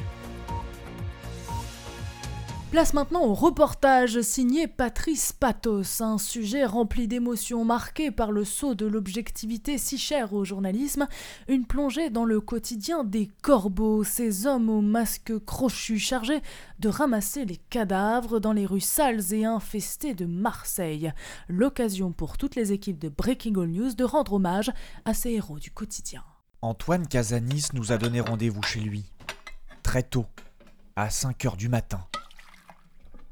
Place 2.69 2.93
maintenant 2.93 3.25
au 3.25 3.33
reportage 3.33 4.21
signé 4.21 4.67
Patrice 4.67 5.31
Pathos, 5.31 6.01
un 6.01 6.19
sujet 6.19 6.63
rempli 6.63 7.07
d'émotions 7.07 7.65
marqué 7.65 8.11
par 8.11 8.31
le 8.31 8.43
saut 8.45 8.75
de 8.75 8.85
l'objectivité 8.85 9.79
si 9.79 9.97
chère 9.97 10.33
au 10.33 10.45
journalisme, 10.45 11.07
une 11.47 11.65
plongée 11.65 12.11
dans 12.11 12.25
le 12.25 12.39
quotidien 12.39 13.03
des 13.03 13.31
corbeaux, 13.41 14.03
ces 14.03 14.45
hommes 14.45 14.69
aux 14.69 14.81
masques 14.81 15.33
crochus 15.43 15.97
chargés 15.97 16.41
de 16.77 16.89
ramasser 16.89 17.45
les 17.45 17.57
cadavres 17.57 18.39
dans 18.39 18.53
les 18.53 18.67
rues 18.67 18.79
sales 18.79 19.33
et 19.33 19.45
infestées 19.45 20.13
de 20.13 20.25
Marseille. 20.25 21.11
L'occasion 21.47 22.11
pour 22.11 22.37
toutes 22.37 22.55
les 22.55 22.73
équipes 22.73 22.99
de 22.99 23.09
Breaking 23.09 23.59
All 23.59 23.69
News 23.69 23.93
de 23.93 24.03
rendre 24.03 24.33
hommage 24.33 24.71
à 25.05 25.15
ces 25.15 25.31
héros 25.31 25.57
du 25.57 25.71
quotidien. 25.71 26.23
Antoine 26.63 27.05
Casanis 27.05 27.67
nous 27.73 27.91
a 27.91 27.97
donné 27.97 28.21
rendez-vous 28.21 28.61
chez 28.61 28.79
lui. 28.79 29.03
Très 29.83 30.01
tôt, 30.01 30.25
à 30.95 31.09
5 31.09 31.43
heures 31.43 31.57
du 31.57 31.67
matin. 31.67 31.99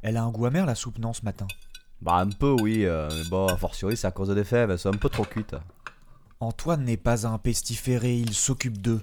Elle 0.01 0.17
a 0.17 0.23
un 0.23 0.31
goût 0.31 0.47
amer 0.47 0.65
la 0.65 0.75
soupe, 0.75 0.99
non, 0.99 1.13
ce 1.13 1.23
matin? 1.23 1.47
Bah 2.01 2.15
un 2.15 2.27
peu 2.27 2.53
oui, 2.59 2.83
euh, 2.83 3.07
mais 3.09 3.29
bon, 3.29 3.47
a 3.47 3.55
fortiori 3.55 3.95
c'est 3.95 4.05
à 4.07 4.11
cause 4.11 4.35
des 4.35 4.43
fèves, 4.43 4.69
elles 4.69 4.79
sont 4.79 4.93
un 4.93 4.97
peu 4.97 5.07
trop 5.07 5.23
cuites. 5.23 5.55
Antoine 6.41 6.83
n'est 6.83 6.97
pas 6.97 7.25
un 7.25 7.37
pestiféré, 7.37 8.15
il 8.15 8.33
s'occupe 8.33 8.81
d'eux. 8.81 9.01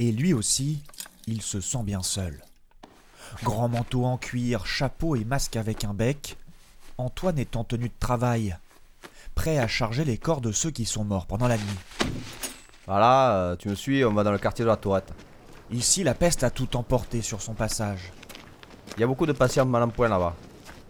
Et 0.00 0.10
lui 0.10 0.32
aussi, 0.32 0.82
il 1.28 1.40
se 1.40 1.60
sent 1.60 1.84
bien 1.84 2.02
seul. 2.02 2.42
Grand 3.44 3.68
manteau 3.68 4.04
en 4.06 4.18
cuir, 4.18 4.66
chapeau 4.66 5.14
et 5.14 5.24
masque 5.24 5.54
avec 5.54 5.84
un 5.84 5.94
bec, 5.94 6.36
Antoine 6.96 7.38
est 7.38 7.54
en 7.54 7.62
tenue 7.62 7.90
de 7.90 8.00
travail, 8.00 8.56
prêt 9.36 9.58
à 9.58 9.68
charger 9.68 10.04
les 10.04 10.18
corps 10.18 10.40
de 10.40 10.50
ceux 10.50 10.72
qui 10.72 10.84
sont 10.84 11.04
morts 11.04 11.26
pendant 11.28 11.46
la 11.46 11.58
nuit. 11.58 11.78
Voilà, 12.88 13.32
euh, 13.32 13.56
tu 13.56 13.68
me 13.68 13.74
suis, 13.74 14.02
on 14.02 14.14
va 14.14 14.24
dans 14.24 14.32
le 14.32 14.38
quartier 14.38 14.64
de 14.64 14.70
la 14.70 14.76
Tourette. 14.76 15.12
Ici, 15.70 16.02
la 16.04 16.14
peste 16.14 16.42
a 16.42 16.48
tout 16.48 16.74
emporté 16.74 17.20
sur 17.20 17.42
son 17.42 17.52
passage. 17.52 18.10
Il 18.96 19.00
y 19.00 19.04
a 19.04 19.06
beaucoup 19.06 19.26
de 19.26 19.32
patients 19.32 19.66
mal 19.66 19.82
en 19.82 19.88
point 19.90 20.08
là-bas. 20.08 20.34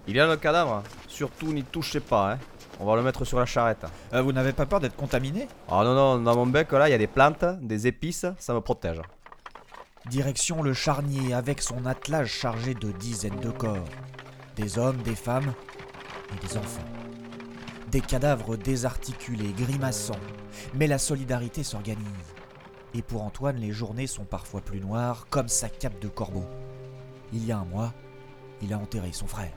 Il 0.07 0.15
y 0.15 0.21
a 0.21 0.27
le 0.29 0.37
cadavre, 0.37 0.85
surtout 1.09 1.53
n'y 1.53 1.65
touchez 1.65 1.99
pas, 1.99 2.35
hein. 2.35 2.39
On 2.79 2.87
va 2.87 2.95
le 2.95 3.03
mettre 3.03 3.25
sur 3.25 3.41
la 3.41 3.47
charrette. 3.47 3.85
Euh, 4.15 4.23
vous 4.23 4.31
n'avez 4.31 4.53
pas 4.53 4.65
peur 4.65 4.79
d'être 4.79 4.95
contaminé? 4.95 5.49
Ah 5.69 5.83
non, 5.83 5.93
non, 5.93 6.19
dans 6.19 6.37
mon 6.37 6.47
bec 6.47 6.71
là, 6.71 6.89
il 6.89 6.93
y 6.93 6.95
a 6.95 6.99
des 6.99 7.09
plantes, 7.09 7.45
des 7.61 7.89
épices, 7.89 8.27
ça 8.39 8.55
me 8.55 8.61
protège. 8.61 9.03
Direction 10.09 10.63
le 10.63 10.75
charnier 10.75 11.35
avec 11.35 11.61
son 11.61 11.85
attelage 11.85 12.31
chargé 12.31 12.75
de 12.75 12.93
dizaines 12.93 13.41
de 13.41 13.51
corps. 13.51 13.77
Des 14.55 14.79
hommes, 14.79 14.99
des 14.99 15.17
femmes 15.17 15.53
et 16.33 16.47
des 16.47 16.57
enfants. 16.57 16.98
Des 17.91 18.01
cadavres 18.03 18.57
désarticulés, 18.57 19.55
grimaçants. 19.57 20.21
Mais 20.75 20.87
la 20.87 20.99
solidarité 20.99 21.63
s'organise. 21.63 22.05
Et 22.95 23.03
pour 23.03 23.23
Antoine, 23.23 23.57
les 23.57 23.73
journées 23.73 24.07
sont 24.07 24.25
parfois 24.25 24.61
plus 24.61 24.81
noires, 24.81 25.27
comme 25.31 25.49
sa 25.49 25.69
cape 25.69 25.99
de 26.01 26.09
corbeau. 26.09 26.45
Il 27.33 27.47
y 27.47 27.53
a 27.53 27.59
un 27.59 27.65
mois, 27.65 27.93
il 28.63 28.73
a 28.73 28.79
enterré 28.79 29.13
son 29.13 29.27
frère. 29.27 29.53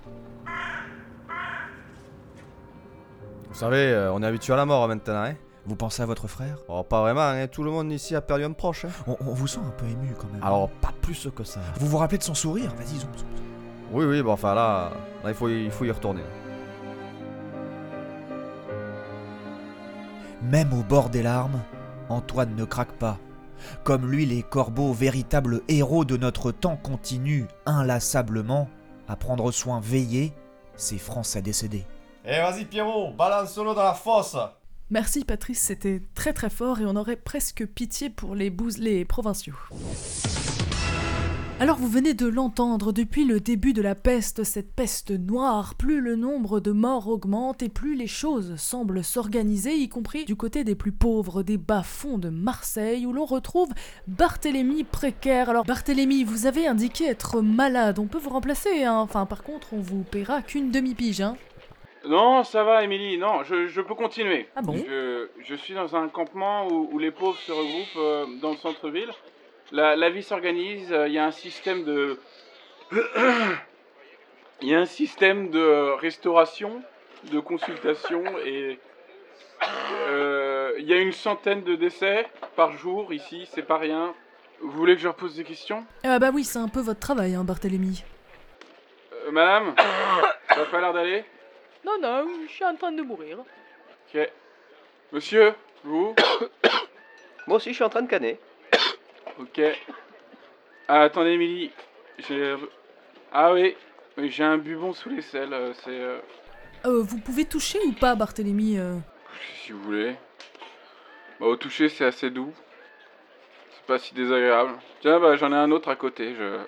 Vous 3.50 3.56
savez, 3.58 3.92
euh, 3.92 4.14
on 4.14 4.24
est 4.24 4.26
habitué 4.26 4.54
à 4.54 4.58
la 4.58 4.66
mort 4.66 4.88
maintenant, 4.88 5.24
hein. 5.24 5.36
Vous 5.66 5.76
pensez 5.76 6.02
à 6.02 6.06
votre 6.06 6.28
frère? 6.28 6.58
Oh, 6.70 6.84
pas 6.84 7.02
vraiment, 7.02 7.22
hein. 7.22 7.48
Tout 7.48 7.64
le 7.64 7.72
monde 7.72 7.92
ici 7.92 8.16
a 8.16 8.22
perdu 8.22 8.46
un 8.46 8.54
proche, 8.54 8.86
hein. 8.86 8.92
on, 9.08 9.18
on 9.20 9.34
vous 9.34 9.48
sent 9.48 9.60
un 9.66 9.72
peu 9.72 9.86
ému 9.86 10.14
quand 10.18 10.32
même. 10.32 10.42
Alors, 10.42 10.70
pas 10.70 10.94
plus 11.02 11.28
que 11.36 11.44
ça. 11.44 11.60
Vous 11.80 11.88
vous 11.88 11.98
rappelez 11.98 12.18
de 12.18 12.24
son 12.24 12.34
sourire? 12.34 12.74
Vas-y, 12.76 13.00
zoom, 13.00 13.12
zoom. 13.18 13.28
Oui, 13.92 14.06
oui, 14.06 14.22
bon, 14.22 14.32
enfin 14.32 14.56
là, 14.56 14.92
là 15.24 15.30
il, 15.30 15.36
faut 15.36 15.50
y, 15.50 15.66
il 15.66 15.72
faut 15.72 15.84
y 15.84 15.92
retourner. 15.92 16.24
Même 20.43 20.74
au 20.74 20.81
bord 20.83 21.10
des 21.10 21.21
larmes, 21.21 21.62
Antoine 22.10 22.55
ne 22.55 22.65
craque 22.65 22.93
pas. 22.93 23.19
Comme 23.83 24.10
lui, 24.10 24.25
les 24.25 24.41
corbeaux, 24.41 24.91
véritables 24.91 25.62
héros 25.67 26.03
de 26.03 26.17
notre 26.17 26.51
temps, 26.51 26.77
continuent 26.77 27.45
inlassablement 27.65 28.67
à 29.07 29.15
prendre 29.15 29.51
soin 29.51 29.79
veillé 29.79 30.33
ces 30.75 30.98
Français 30.98 31.41
décédés. 31.41 31.86
Eh 32.25 32.39
vas-y 32.39 32.65
Pierrot, 32.65 33.13
balance-le 33.13 33.75
dans 33.75 33.83
la 33.83 33.93
fosse 33.93 34.38
Merci 34.89 35.24
Patrice, 35.24 35.62
c'était 35.62 36.01
très 36.15 36.33
très 36.33 36.50
fort 36.50 36.81
et 36.81 36.86
on 36.86 36.95
aurait 36.95 37.15
presque 37.15 37.65
pitié 37.65 38.10
pour 38.10 38.36
les, 38.36 38.51
provinciaux. 39.05 39.55
Alors 41.62 41.77
vous 41.77 41.89
venez 41.89 42.15
de 42.15 42.25
l'entendre, 42.25 42.91
depuis 42.91 43.24
le 43.24 43.39
début 43.39 43.74
de 43.74 43.84
la 43.84 43.94
peste, 43.94 44.44
cette 44.44 44.74
peste 44.74 45.12
noire, 45.12 45.75
plus 45.75 46.01
le 46.01 46.15
nombre 46.15 46.60
de 46.60 46.72
morts 46.72 47.08
augmente 47.08 47.62
et 47.62 47.70
plus 47.70 47.94
les 47.94 48.08
choses 48.08 48.56
semblent 48.56 49.03
s'organiser, 49.03 49.75
y 49.75 49.88
compris 49.88 50.25
du 50.25 50.36
côté 50.36 50.63
des 50.63 50.74
plus 50.74 50.91
pauvres, 50.91 51.44
des 51.44 51.58
bas-fonds 51.60 52.18
de 52.18 52.30
Marseille, 52.30 53.06
où 53.06 53.13
l'on 53.13 53.25
retrouve 53.25 53.70
Barthélemy 54.08 54.84
précaire. 54.84 55.51
Alors 55.51 55.63
Barthélemy, 55.63 56.24
vous 56.24 56.48
avez 56.48 56.65
indiqué 56.65 57.06
être 57.06 57.41
malade, 57.41 58.00
on 58.00 58.08
peut 58.08 58.18
vous 58.18 58.32
remplacer, 58.32 58.84
hein. 58.84 58.98
enfin 58.98 59.27
par 59.27 59.44
contre 59.44 59.68
on 59.74 59.82
vous 59.82 60.01
paiera 60.01 60.41
qu'une 60.41 60.72
demi-pige. 60.72 61.22
Hein. 61.22 61.38
Non, 62.10 62.44
ça 62.44 62.63
va, 62.63 62.84
Émilie, 62.84 63.20
non, 63.20 63.44
je, 63.44 63.68
je 63.68 63.82
peux 63.82 63.94
continuer. 63.94 64.50
Ah 64.56 64.63
bon? 64.63 64.75
Je, 64.77 65.27
je 65.48 65.53
suis 65.53 65.75
dans 65.75 65.96
un 65.96 66.08
campement 66.08 66.68
où, 66.68 66.89
où 66.91 66.98
les 66.98 67.12
pauvres 67.12 67.38
se 67.38 67.51
regroupent 67.51 67.98
euh, 67.98 68.25
dans 68.41 68.50
le 68.50 68.58
centre-ville. 68.58 69.12
La, 69.72 69.96
la 69.96 70.10
vie 70.10 70.24
s'organise, 70.24 70.92
euh, 70.92 71.08
il 71.08 71.13
y 71.13 71.20
a 71.20 71.25
un 71.25 71.32
système 71.32 71.84
de. 71.84 72.20
Il 74.63 74.70
y 74.70 74.75
a 74.75 74.80
un 74.80 74.86
système 74.86 75.50
de 75.50 75.98
restauration, 76.00 76.84
de 77.32 77.40
consultation 77.40 78.24
et. 78.46 78.80
euh, 80.10 80.74
Il 80.78 80.86
y 80.86 80.94
a 80.94 80.98
une 80.98 81.13
centaine 81.13 81.63
de 81.63 81.75
décès 81.75 82.28
par 82.56 82.74
jour 82.74 83.12
ici, 83.12 83.50
c'est 83.51 83.63
pas 83.63 83.78
rien. 83.80 84.13
Vous 84.60 84.70
voulez 84.70 84.94
que 84.96 85.01
je 85.01 85.08
repose 85.08 85.36
des 85.36 85.44
questions? 85.44 85.84
Ah 86.04 86.20
bah 86.20 86.30
oui, 86.32 86.44
c'est 86.44 86.60
un 86.60 86.68
peu 86.68 86.80
votre 86.82 87.00
travail, 87.00 87.34
hein, 87.34 87.44
Barthélemy. 87.44 88.04
Euh, 89.13 89.32
Madame 89.32 89.74
Ça 90.50 90.62
a 90.62 90.66
pas 90.66 90.80
l'air 90.80 90.94
d'aller? 90.94 91.25
Non, 91.84 91.98
non, 92.00 92.28
je 92.48 92.51
suis 92.51 92.63
en 92.66 92.75
train 92.75 92.92
de 92.92 93.01
mourir. 93.01 93.40
Ok. 94.13 94.30
Monsieur, 95.12 95.56
vous? 95.84 96.13
Moi 97.48 97.58
aussi, 97.58 97.70
je 97.70 97.75
suis 97.75 97.84
en 97.84 97.90
train 97.90 98.04
de 98.04 98.10
canner. 98.10 98.38
Ok. 99.40 99.62
Ah, 100.88 101.02
attendez, 101.02 101.32
Émilie. 101.32 101.72
J'ai. 102.28 102.56
Ah 103.32 103.54
oui, 103.54 103.76
oui 104.18 104.30
j'ai 104.30 104.44
un 104.44 104.58
bubon 104.58 104.94
sous 104.94 105.10
les 105.10 105.22
selles. 105.22 105.54
euh, 105.54 105.74
C'est. 105.84 105.90
euh, 105.90 106.20
Euh, 106.86 107.02
vous 107.04 107.18
pouvez 107.20 107.46
toucher 107.46 107.80
ou 107.86 107.94
pas, 107.94 108.16
Barthélemy 108.16 108.78
euh 108.78 108.96
si 109.64 109.72
vous 109.72 109.82
voulez. 109.84 110.16
Bah, 111.40 111.48
au 111.48 111.56
toucher, 111.56 111.90
c'est 111.90 112.06
assez 112.06 112.30
doux. 112.30 112.52
C'est 113.72 113.86
pas 113.86 113.98
si 114.00 114.14
désagréable. 114.14 114.74
Tiens, 115.02 115.20
bah, 115.20 115.36
j'en 115.38 115.52
ai 115.52 115.56
un 115.56 115.72
autre 115.72 115.90
à 115.90 115.96
côté. 115.96 116.36
Je. 116.36 116.60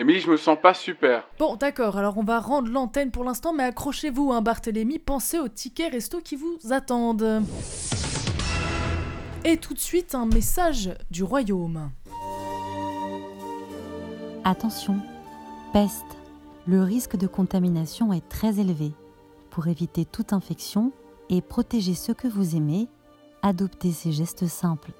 Émilie, 0.00 0.20
je 0.20 0.30
me 0.30 0.36
sens 0.36 0.56
pas 0.60 0.74
super. 0.74 1.26
Bon, 1.40 1.56
d'accord, 1.56 1.98
alors 1.98 2.16
on 2.18 2.22
va 2.22 2.38
rendre 2.38 2.70
l'antenne 2.70 3.10
pour 3.10 3.24
l'instant, 3.24 3.52
mais 3.52 3.64
accrochez-vous, 3.64 4.32
hein, 4.32 4.42
Barthélemy, 4.42 5.00
pensez 5.00 5.40
aux 5.40 5.48
tickets 5.48 5.90
resto 5.92 6.20
qui 6.20 6.36
vous 6.36 6.56
attendent. 6.70 7.42
Et 9.44 9.56
tout 9.56 9.72
de 9.72 9.78
suite, 9.78 10.14
un 10.14 10.26
message 10.26 10.90
du 11.10 11.22
royaume. 11.22 11.90
Attention, 14.44 14.96
peste. 15.72 16.04
Le 16.66 16.82
risque 16.82 17.16
de 17.16 17.26
contamination 17.26 18.12
est 18.12 18.28
très 18.28 18.60
élevé. 18.60 18.92
Pour 19.50 19.68
éviter 19.68 20.04
toute 20.04 20.32
infection 20.32 20.92
et 21.30 21.40
protéger 21.40 21.94
ceux 21.94 22.14
que 22.14 22.28
vous 22.28 22.56
aimez, 22.56 22.88
adoptez 23.42 23.92
ces 23.92 24.12
gestes 24.12 24.46
simples. 24.46 24.92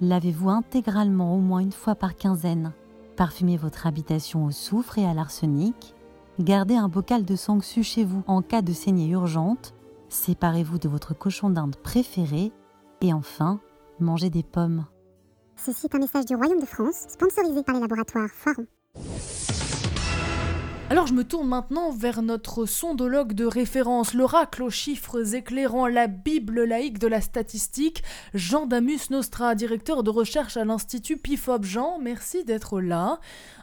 Lavez-vous 0.00 0.50
intégralement 0.50 1.34
au 1.34 1.40
moins 1.40 1.60
une 1.60 1.72
fois 1.72 1.94
par 1.94 2.16
quinzaine. 2.16 2.72
Parfumez 3.16 3.56
votre 3.56 3.86
habitation 3.86 4.44
au 4.44 4.50
soufre 4.50 4.98
et 4.98 5.06
à 5.06 5.14
l'arsenic. 5.14 5.94
Gardez 6.38 6.76
un 6.76 6.88
bocal 6.88 7.24
de 7.24 7.34
sangsue 7.34 7.82
chez 7.82 8.04
vous 8.04 8.22
en 8.26 8.42
cas 8.42 8.60
de 8.60 8.74
saignée 8.74 9.08
urgente. 9.08 9.72
Séparez-vous 10.10 10.78
de 10.78 10.88
votre 10.88 11.14
cochon 11.16 11.48
d'Inde 11.48 11.76
préféré. 11.76 12.52
Et 13.00 13.12
enfin, 13.12 13.60
mangez 14.00 14.30
des 14.30 14.42
pommes. 14.42 14.86
Ceci 15.56 15.86
est 15.86 15.94
un 15.94 15.98
message 15.98 16.26
du 16.26 16.34
Royaume 16.34 16.60
de 16.60 16.66
France, 16.66 17.06
sponsorisé 17.08 17.62
par 17.62 17.74
les 17.74 17.80
laboratoires 17.80 18.28
Foiron. 18.28 18.66
Alors 20.88 21.08
je 21.08 21.14
me 21.14 21.24
tourne 21.24 21.48
maintenant 21.48 21.90
vers 21.90 22.22
notre 22.22 22.64
sondologue 22.64 23.32
de 23.32 23.44
référence, 23.44 24.14
l'oracle 24.14 24.62
aux 24.62 24.70
chiffres 24.70 25.34
éclairants, 25.34 25.88
la 25.88 26.06
Bible 26.06 26.62
laïque 26.62 27.00
de 27.00 27.08
la 27.08 27.20
statistique, 27.20 28.04
Jean 28.34 28.66
Damus 28.66 29.10
Nostra, 29.10 29.56
directeur 29.56 30.04
de 30.04 30.10
recherche 30.10 30.56
à 30.56 30.64
l'Institut 30.64 31.16
PIFOP. 31.16 31.64
Jean, 31.64 31.98
merci 31.98 32.44
d'être 32.44 32.80
là. 32.80 33.18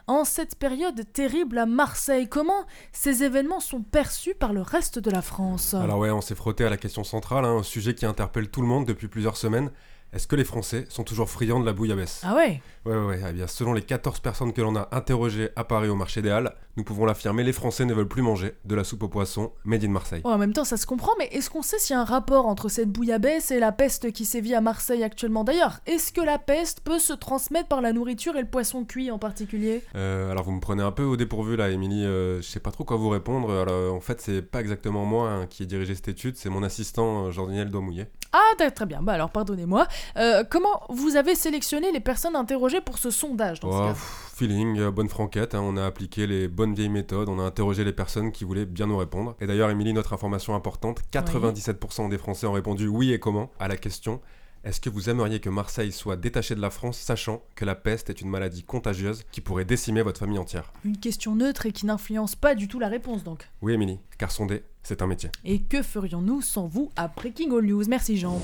En 0.06 0.24
cette 0.24 0.56
période 0.56 1.10
terrible 1.14 1.56
à 1.56 1.64
Marseille, 1.64 2.28
comment 2.28 2.66
ces 2.92 3.24
événements 3.24 3.60
sont 3.60 3.80
perçus 3.80 4.34
par 4.34 4.52
le 4.52 4.60
reste 4.60 4.98
de 4.98 5.10
la 5.10 5.22
France? 5.22 5.72
Alors 5.72 6.00
ouais, 6.00 6.10
on 6.10 6.20
s'est 6.20 6.34
frotté 6.34 6.66
à 6.66 6.70
la 6.70 6.76
question 6.76 7.04
centrale, 7.04 7.46
hein, 7.46 7.56
un 7.56 7.62
sujet 7.62 7.94
qui 7.94 8.04
interpelle 8.04 8.50
tout 8.50 8.60
le 8.60 8.68
monde 8.68 8.84
depuis 8.84 9.08
plusieurs 9.08 9.38
semaines. 9.38 9.70
Est-ce 10.12 10.28
que 10.28 10.36
les 10.36 10.44
Français 10.44 10.86
sont 10.88 11.02
toujours 11.02 11.28
friands 11.28 11.58
de 11.58 11.66
la 11.66 11.72
bouillabaisse? 11.72 12.20
Ah 12.24 12.36
ouais? 12.36 12.62
Ouais, 12.86 12.96
ouais, 12.96 13.04
ouais. 13.04 13.20
Eh 13.30 13.32
bien, 13.32 13.46
selon 13.46 13.72
les 13.72 13.82
14 13.82 14.20
personnes 14.20 14.52
que 14.52 14.62
l'on 14.62 14.76
a 14.76 14.88
interrogées 14.92 15.50
à 15.56 15.64
Paris 15.64 15.88
au 15.88 15.96
marché 15.96 16.22
des 16.22 16.30
Halles, 16.30 16.54
nous 16.76 16.84
pouvons 16.84 17.04
l'affirmer, 17.04 17.42
les 17.42 17.52
Français 17.52 17.84
ne 17.84 17.94
veulent 17.94 18.08
plus 18.08 18.22
manger 18.22 18.54
de 18.64 18.74
la 18.74 18.84
soupe 18.84 19.02
aux 19.04 19.08
poissons 19.08 19.52
made 19.64 19.84
in 19.84 19.88
Marseille. 19.88 20.22
Ouais, 20.24 20.32
en 20.32 20.38
même 20.38 20.52
temps, 20.52 20.64
ça 20.64 20.76
se 20.76 20.86
comprend, 20.86 21.12
mais 21.18 21.26
est-ce 21.32 21.50
qu'on 21.50 21.62
sait 21.62 21.78
s'il 21.78 21.94
y 21.94 21.96
a 21.96 22.02
un 22.02 22.04
rapport 22.04 22.46
entre 22.46 22.68
cette 22.68 22.90
bouillabaisse 22.90 23.50
et 23.50 23.58
la 23.58 23.72
peste 23.72 24.12
qui 24.12 24.24
sévit 24.24 24.54
à 24.54 24.60
Marseille 24.60 25.02
actuellement? 25.02 25.44
D'ailleurs, 25.44 25.80
est-ce 25.86 26.12
que 26.12 26.20
la 26.20 26.38
peste 26.38 26.80
peut 26.80 26.98
se 26.98 27.12
transmettre 27.12 27.68
par 27.68 27.80
la 27.80 27.92
nourriture 27.92 28.36
et 28.36 28.40
le 28.40 28.48
poisson 28.48 28.84
cuit 28.84 29.10
en 29.10 29.18
particulier? 29.18 29.82
Euh, 29.96 30.30
alors 30.30 30.44
vous 30.44 30.52
me 30.52 30.60
prenez 30.60 30.82
un 30.82 30.92
peu 30.92 31.04
au 31.04 31.16
dépourvu 31.16 31.56
là, 31.56 31.70
Émilie. 31.70 32.04
Euh, 32.04 32.40
je 32.40 32.46
sais 32.46 32.60
pas 32.60 32.70
trop 32.70 32.84
quoi 32.84 32.96
vous 32.96 33.08
répondre. 33.08 33.50
Alors, 33.52 33.94
en 33.94 34.00
fait, 34.00 34.20
c'est 34.20 34.42
pas 34.42 34.60
exactement 34.60 35.04
moi 35.04 35.30
hein, 35.30 35.46
qui 35.46 35.62
ai 35.62 35.66
dirigé 35.66 35.94
cette 35.94 36.08
étude, 36.08 36.36
c'est 36.36 36.50
mon 36.50 36.62
assistant 36.62 37.26
euh, 37.26 37.30
Jean-Daniel 37.30 37.70
Doimouillet. 37.70 38.10
Ah, 38.32 38.54
très 38.58 38.72
très 38.72 38.86
bien, 38.86 39.00
bah 39.00 39.12
alors 39.12 39.30
pardonnez-moi. 39.30 39.86
Euh, 40.16 40.44
comment 40.48 40.82
vous 40.88 41.16
avez 41.16 41.34
sélectionné 41.34 41.92
les 41.92 42.00
personnes 42.00 42.36
interrogées 42.36 42.80
pour 42.80 42.98
ce 42.98 43.10
sondage 43.10 43.60
dans 43.60 43.70
ce 43.72 43.76
Oh, 43.90 43.92
pff, 43.92 44.32
feeling, 44.36 44.78
euh, 44.78 44.90
bonne 44.90 45.08
franquette. 45.08 45.54
hein, 45.54 45.60
on 45.62 45.76
a 45.76 45.84
appliqué 45.84 46.26
les 46.26 46.48
bonnes 46.48 46.74
vieilles 46.74 46.88
méthodes. 46.88 47.28
On 47.28 47.38
a 47.38 47.42
interrogé 47.42 47.84
les 47.84 47.92
personnes 47.92 48.32
qui 48.32 48.44
voulaient 48.44 48.66
bien 48.66 48.86
nous 48.86 48.96
répondre. 48.96 49.36
Et 49.40 49.46
d'ailleurs, 49.46 49.70
Émilie, 49.70 49.92
notre 49.92 50.12
information 50.12 50.54
importante 50.54 51.00
97% 51.12 52.08
des 52.08 52.18
Français 52.18 52.46
ont 52.46 52.52
répondu 52.52 52.86
oui 52.88 53.12
et 53.12 53.18
comment 53.18 53.50
à 53.58 53.68
la 53.68 53.76
question. 53.76 54.20
Est-ce 54.64 54.80
que 54.80 54.88
vous 54.88 55.10
aimeriez 55.10 55.40
que 55.40 55.50
Marseille 55.50 55.92
soit 55.92 56.16
détachée 56.16 56.54
de 56.54 56.60
la 56.62 56.70
France, 56.70 56.96
sachant 56.96 57.42
que 57.54 57.66
la 57.66 57.74
peste 57.74 58.08
est 58.08 58.22
une 58.22 58.30
maladie 58.30 58.62
contagieuse 58.62 59.22
qui 59.30 59.42
pourrait 59.42 59.66
décimer 59.66 60.00
votre 60.00 60.20
famille 60.20 60.38
entière? 60.38 60.72
Une 60.86 60.96
question 60.96 61.36
neutre 61.36 61.66
et 61.66 61.72
qui 61.72 61.84
n'influence 61.84 62.34
pas 62.34 62.54
du 62.54 62.66
tout 62.66 62.78
la 62.80 62.88
réponse 62.88 63.24
donc. 63.24 63.46
Oui, 63.60 63.74
Émilie, 63.74 64.00
car 64.16 64.30
sonder, 64.30 64.62
c'est 64.82 65.02
un 65.02 65.06
métier. 65.06 65.28
Et 65.44 65.60
que 65.60 65.82
ferions-nous 65.82 66.40
sans 66.40 66.66
vous 66.66 66.88
à 66.96 67.08
Breaking 67.08 67.54
All 67.54 67.66
News? 67.66 67.84
Merci 67.88 68.16
Jean. 68.16 68.40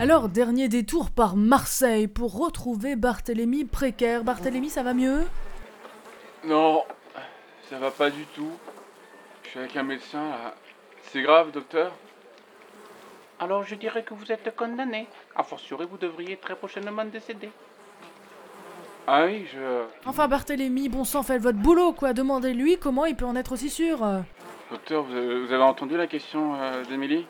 Alors, 0.00 0.28
dernier 0.28 0.68
détour 0.68 1.10
par 1.10 1.34
Marseille 1.34 2.06
pour 2.06 2.38
retrouver 2.38 2.94
Barthélemy 2.94 3.64
précaire. 3.64 4.22
Barthélemy, 4.22 4.70
ça 4.70 4.84
va 4.84 4.94
mieux? 4.94 5.26
Non, 6.44 6.84
ça 7.68 7.78
va 7.80 7.90
pas 7.90 8.08
du 8.08 8.24
tout. 8.26 8.52
Je 9.42 9.48
suis 9.48 9.58
avec 9.58 9.76
un 9.76 9.82
médecin 9.82 10.22
là. 10.30 10.54
C'est 11.02 11.20
grave, 11.20 11.50
docteur? 11.50 11.92
Alors 13.40 13.64
je 13.64 13.74
dirais 13.74 14.04
que 14.04 14.14
vous 14.14 14.30
êtes 14.30 14.54
condamné. 14.54 15.08
A 15.34 15.42
fortiori, 15.42 15.84
vous 15.90 15.98
devriez 15.98 16.36
très 16.36 16.54
prochainement 16.54 17.04
décéder. 17.04 17.50
Ah 19.08 19.24
oui, 19.26 19.46
je. 19.52 19.84
Enfin, 20.06 20.28
Barthélemy, 20.28 20.88
bon 20.88 21.02
sang, 21.02 21.24
faites 21.24 21.42
votre 21.42 21.58
boulot 21.58 21.92
quoi. 21.92 22.12
Demandez-lui 22.12 22.78
comment 22.78 23.04
il 23.04 23.16
peut 23.16 23.24
en 23.24 23.34
être 23.34 23.52
aussi 23.52 23.68
sûr. 23.68 24.06
Docteur, 24.70 25.02
vous 25.02 25.16
avez, 25.16 25.62
entendu 25.62 25.96
la 25.96 26.06
question 26.06 26.54
euh, 26.54 26.84
d'Émilie? 26.84 27.26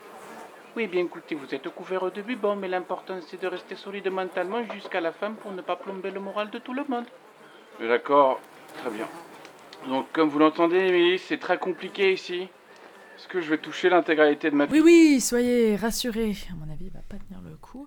Oui, 0.78 0.87
bien 0.87 1.02
écoutez, 1.06 1.35
vous 1.35 1.52
êtes 1.56 1.68
couvert 1.70 2.08
de 2.12 2.23
bubons, 2.23 2.54
mais 2.54 2.68
l'important 2.68 3.18
c'est 3.20 3.42
de 3.42 3.49
rester 3.49 3.75
solide 3.75 4.08
mentalement 4.12 4.62
jusqu'à 4.73 5.00
la 5.00 5.11
fin 5.11 5.32
pour 5.32 5.50
ne 5.50 5.61
pas 5.61 5.75
plomber 5.75 6.12
le 6.12 6.20
moral 6.20 6.50
de 6.50 6.58
tout 6.61 6.73
le 6.73 6.85
monde. 6.88 7.04
D'accord, 7.80 8.38
très 8.76 8.90
bien. 8.90 9.08
Donc, 9.88 10.06
comme 10.12 10.28
vous 10.28 10.38
l'entendez, 10.38 10.76
Émilie, 10.76 11.18
c'est 11.18 11.38
très 11.38 11.58
compliqué 11.58 12.12
ici. 12.12 12.42
Est-ce 13.16 13.26
que 13.26 13.40
je 13.40 13.50
vais 13.50 13.58
toucher 13.58 13.88
l'intégralité 13.88 14.52
de 14.52 14.54
ma 14.54 14.66
Oui, 14.66 14.78
oui, 14.78 15.20
soyez 15.20 15.75
rassurés. 15.75 16.37
À 16.49 16.54
mon 16.54 16.73
avis, 16.73 16.85
il 16.85 16.92
va 16.92 17.00
pas 17.08 17.16
tenir 17.16 17.42
le 17.42 17.56
coup. 17.56 17.85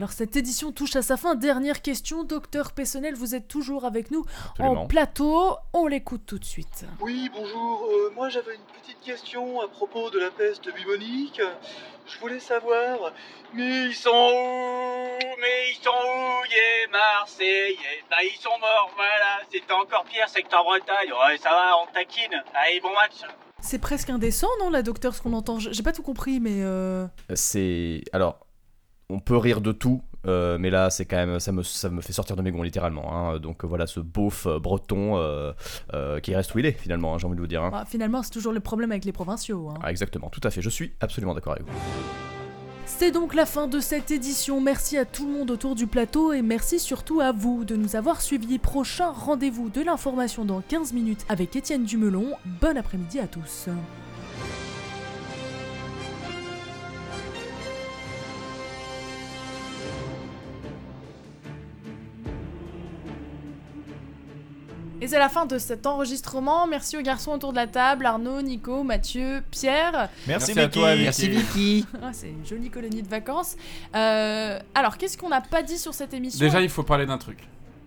Alors 0.00 0.12
cette 0.12 0.34
édition 0.34 0.72
touche 0.72 0.96
à 0.96 1.02
sa 1.02 1.18
fin. 1.18 1.34
Dernière 1.34 1.82
question, 1.82 2.24
docteur 2.24 2.72
Pessonnel, 2.72 3.14
vous 3.14 3.34
êtes 3.34 3.48
toujours 3.48 3.84
avec 3.84 4.10
nous 4.10 4.24
Absolument. 4.52 4.84
en 4.84 4.86
plateau. 4.86 5.56
On 5.74 5.86
l'écoute 5.86 6.22
tout 6.24 6.38
de 6.38 6.44
suite. 6.46 6.86
Oui, 7.00 7.30
bonjour. 7.34 7.84
Euh, 7.84 8.10
moi, 8.14 8.30
j'avais 8.30 8.54
une 8.54 8.80
petite 8.80 8.98
question 9.02 9.60
à 9.60 9.68
propos 9.68 10.08
de 10.08 10.18
la 10.18 10.30
peste 10.30 10.74
bubonique. 10.74 11.42
Je 12.06 12.18
voulais 12.18 12.40
savoir, 12.40 13.12
mais 13.52 13.88
ils 13.88 13.94
sont 13.94 14.08
où? 14.08 15.18
Mais 15.38 15.70
ils 15.70 15.78
sont 15.84 15.90
où, 15.90 16.44
les 16.44 16.90
Marseillais 16.90 17.76
Bah, 18.10 18.16
ils 18.22 18.40
sont 18.40 18.58
morts, 18.58 18.90
voilà. 18.96 19.40
C'était 19.52 19.74
encore 19.74 20.04
pire, 20.04 20.26
secteur 20.30 20.64
Bretagne. 20.64 21.12
Ouais, 21.12 21.36
ça 21.36 21.50
va, 21.50 21.72
on 21.76 21.92
taquine. 21.92 22.42
Allez, 22.54 22.80
bon 22.80 22.94
match. 22.94 23.20
C'est 23.60 23.78
presque 23.78 24.08
indécent, 24.08 24.48
non, 24.60 24.70
la 24.70 24.80
docteur, 24.80 25.14
ce 25.14 25.20
qu'on 25.20 25.34
entend? 25.34 25.58
J'ai 25.58 25.82
pas 25.82 25.92
tout 25.92 26.02
compris, 26.02 26.40
mais... 26.40 26.62
Euh... 26.62 27.06
C'est. 27.34 28.00
Alors, 28.14 28.46
on 29.10 29.20
peut 29.20 29.36
rire 29.36 29.60
de 29.60 29.72
tout, 29.72 30.02
euh, 30.26 30.58
mais 30.58 30.70
là, 30.70 30.90
c'est 30.90 31.04
quand 31.04 31.16
même. 31.16 31.40
Ça 31.40 31.52
me, 31.52 31.62
ça 31.62 31.88
me 31.90 32.00
fait 32.00 32.12
sortir 32.12 32.36
de 32.36 32.42
mes 32.42 32.50
gonds, 32.50 32.62
littéralement. 32.62 33.12
hein. 33.14 33.38
Donc 33.38 33.64
euh, 33.64 33.66
voilà, 33.66 33.86
ce 33.86 34.00
beauf 34.00 34.46
euh, 34.46 34.58
breton 34.58 35.14
qui 36.22 36.34
reste 36.34 36.54
où 36.54 36.58
il 36.58 36.66
est, 36.66 36.72
finalement, 36.72 37.14
hein, 37.14 37.18
j'ai 37.18 37.26
envie 37.26 37.36
de 37.36 37.40
vous 37.40 37.46
dire. 37.46 37.62
hein. 37.64 37.84
finalement, 37.86 38.22
c'est 38.22 38.30
toujours 38.30 38.52
le 38.52 38.60
problème 38.60 38.90
avec 38.92 39.04
les 39.04 39.12
provinciaux. 39.12 39.72
Ah, 39.82 39.90
exactement, 39.90 40.28
tout 40.30 40.40
à 40.44 40.50
fait. 40.50 40.62
Je 40.62 40.70
suis 40.70 40.92
absolument 41.00 41.34
d'accord 41.34 41.52
avec 41.54 41.64
vous. 41.66 41.72
C'est 42.86 43.12
donc 43.12 43.34
la 43.34 43.46
fin 43.46 43.66
de 43.68 43.78
cette 43.80 44.10
édition. 44.10 44.60
Merci 44.60 44.98
à 44.98 45.04
tout 45.04 45.24
le 45.26 45.32
monde 45.32 45.50
autour 45.52 45.74
du 45.76 45.86
plateau 45.86 46.32
et 46.32 46.42
merci 46.42 46.78
surtout 46.80 47.20
à 47.20 47.30
vous 47.32 47.64
de 47.64 47.76
nous 47.76 47.94
avoir 47.96 48.20
suivis. 48.20 48.58
Prochain 48.58 49.10
rendez-vous 49.12 49.70
de 49.70 49.80
l'information 49.80 50.44
dans 50.44 50.60
15 50.60 50.92
minutes 50.92 51.24
avec 51.28 51.54
Étienne 51.56 51.84
Dumelon. 51.84 52.32
Bon 52.60 52.76
après-midi 52.76 53.20
à 53.20 53.26
tous. 53.28 53.68
Et 65.02 65.08
c'est 65.08 65.18
la 65.18 65.30
fin 65.30 65.46
de 65.46 65.56
cet 65.56 65.86
enregistrement. 65.86 66.66
Merci 66.66 66.98
aux 66.98 67.02
garçons 67.02 67.32
autour 67.32 67.52
de 67.52 67.56
la 67.56 67.66
table, 67.66 68.04
Arnaud, 68.04 68.42
Nico, 68.42 68.82
Mathieu, 68.82 69.42
Pierre. 69.50 70.10
Merci, 70.26 70.52
Merci 70.54 70.60
à 70.60 70.68
toi, 70.68 70.90
Vicky. 70.94 71.04
Merci, 71.04 71.28
Vicky. 71.28 71.86
Ah, 72.02 72.10
c'est 72.12 72.28
une 72.28 72.44
jolie 72.46 72.70
colonie 72.70 73.02
de 73.02 73.08
vacances. 73.08 73.56
Euh, 73.94 74.58
alors, 74.74 74.98
qu'est-ce 74.98 75.16
qu'on 75.16 75.30
n'a 75.30 75.40
pas 75.40 75.62
dit 75.62 75.78
sur 75.78 75.94
cette 75.94 76.12
émission 76.12 76.38
Déjà, 76.38 76.60
il 76.60 76.68
faut 76.68 76.82
parler 76.82 77.06
d'un 77.06 77.18
truc. 77.18 77.38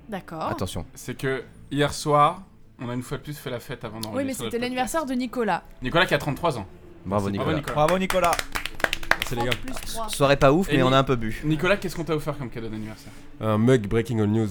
D'accord. 0.10 0.44
Attention. 0.44 0.86
C'est 0.96 1.16
que 1.16 1.44
hier 1.72 1.94
soir, 1.94 2.42
on 2.80 2.90
a 2.90 2.94
une 2.94 3.04
fois 3.04 3.18
de 3.18 3.24
plus 3.24 3.38
fait 3.38 3.50
la 3.52 3.60
fête 3.60 3.84
avant 3.86 4.00
d'enregistrer. 4.00 4.18
Oui, 4.18 4.26
mais 4.26 4.34
c'était 4.34 4.60
l'anniversaire 4.60 5.06
de 5.06 5.14
Nicolas. 5.14 5.64
Nicolas 5.82 6.06
qui 6.06 6.14
a 6.16 6.18
33 6.18 6.58
ans. 6.58 6.66
Bravo, 7.06 7.30
Nicolas. 7.30 7.62
Bravo, 7.62 8.00
Nicolas. 8.00 8.32
Merci 9.20 9.36
les 9.36 9.44
gars. 9.44 10.08
Soirée 10.10 10.38
pas 10.38 10.52
ouf, 10.52 10.68
Et 10.70 10.78
mais 10.78 10.84
on 10.84 10.92
a 10.92 10.98
un 10.98 11.04
peu 11.04 11.16
bu. 11.16 11.42
Nicolas, 11.44 11.78
qu'est-ce 11.78 11.96
qu'on 11.96 12.04
t'a 12.04 12.16
offert 12.16 12.38
comme 12.38 12.50
cadeau 12.50 12.70
d'anniversaire? 12.70 13.12
Un 13.40 13.58
mug 13.58 13.88
Breaking 13.88 14.20
All 14.20 14.28
News. 14.28 14.50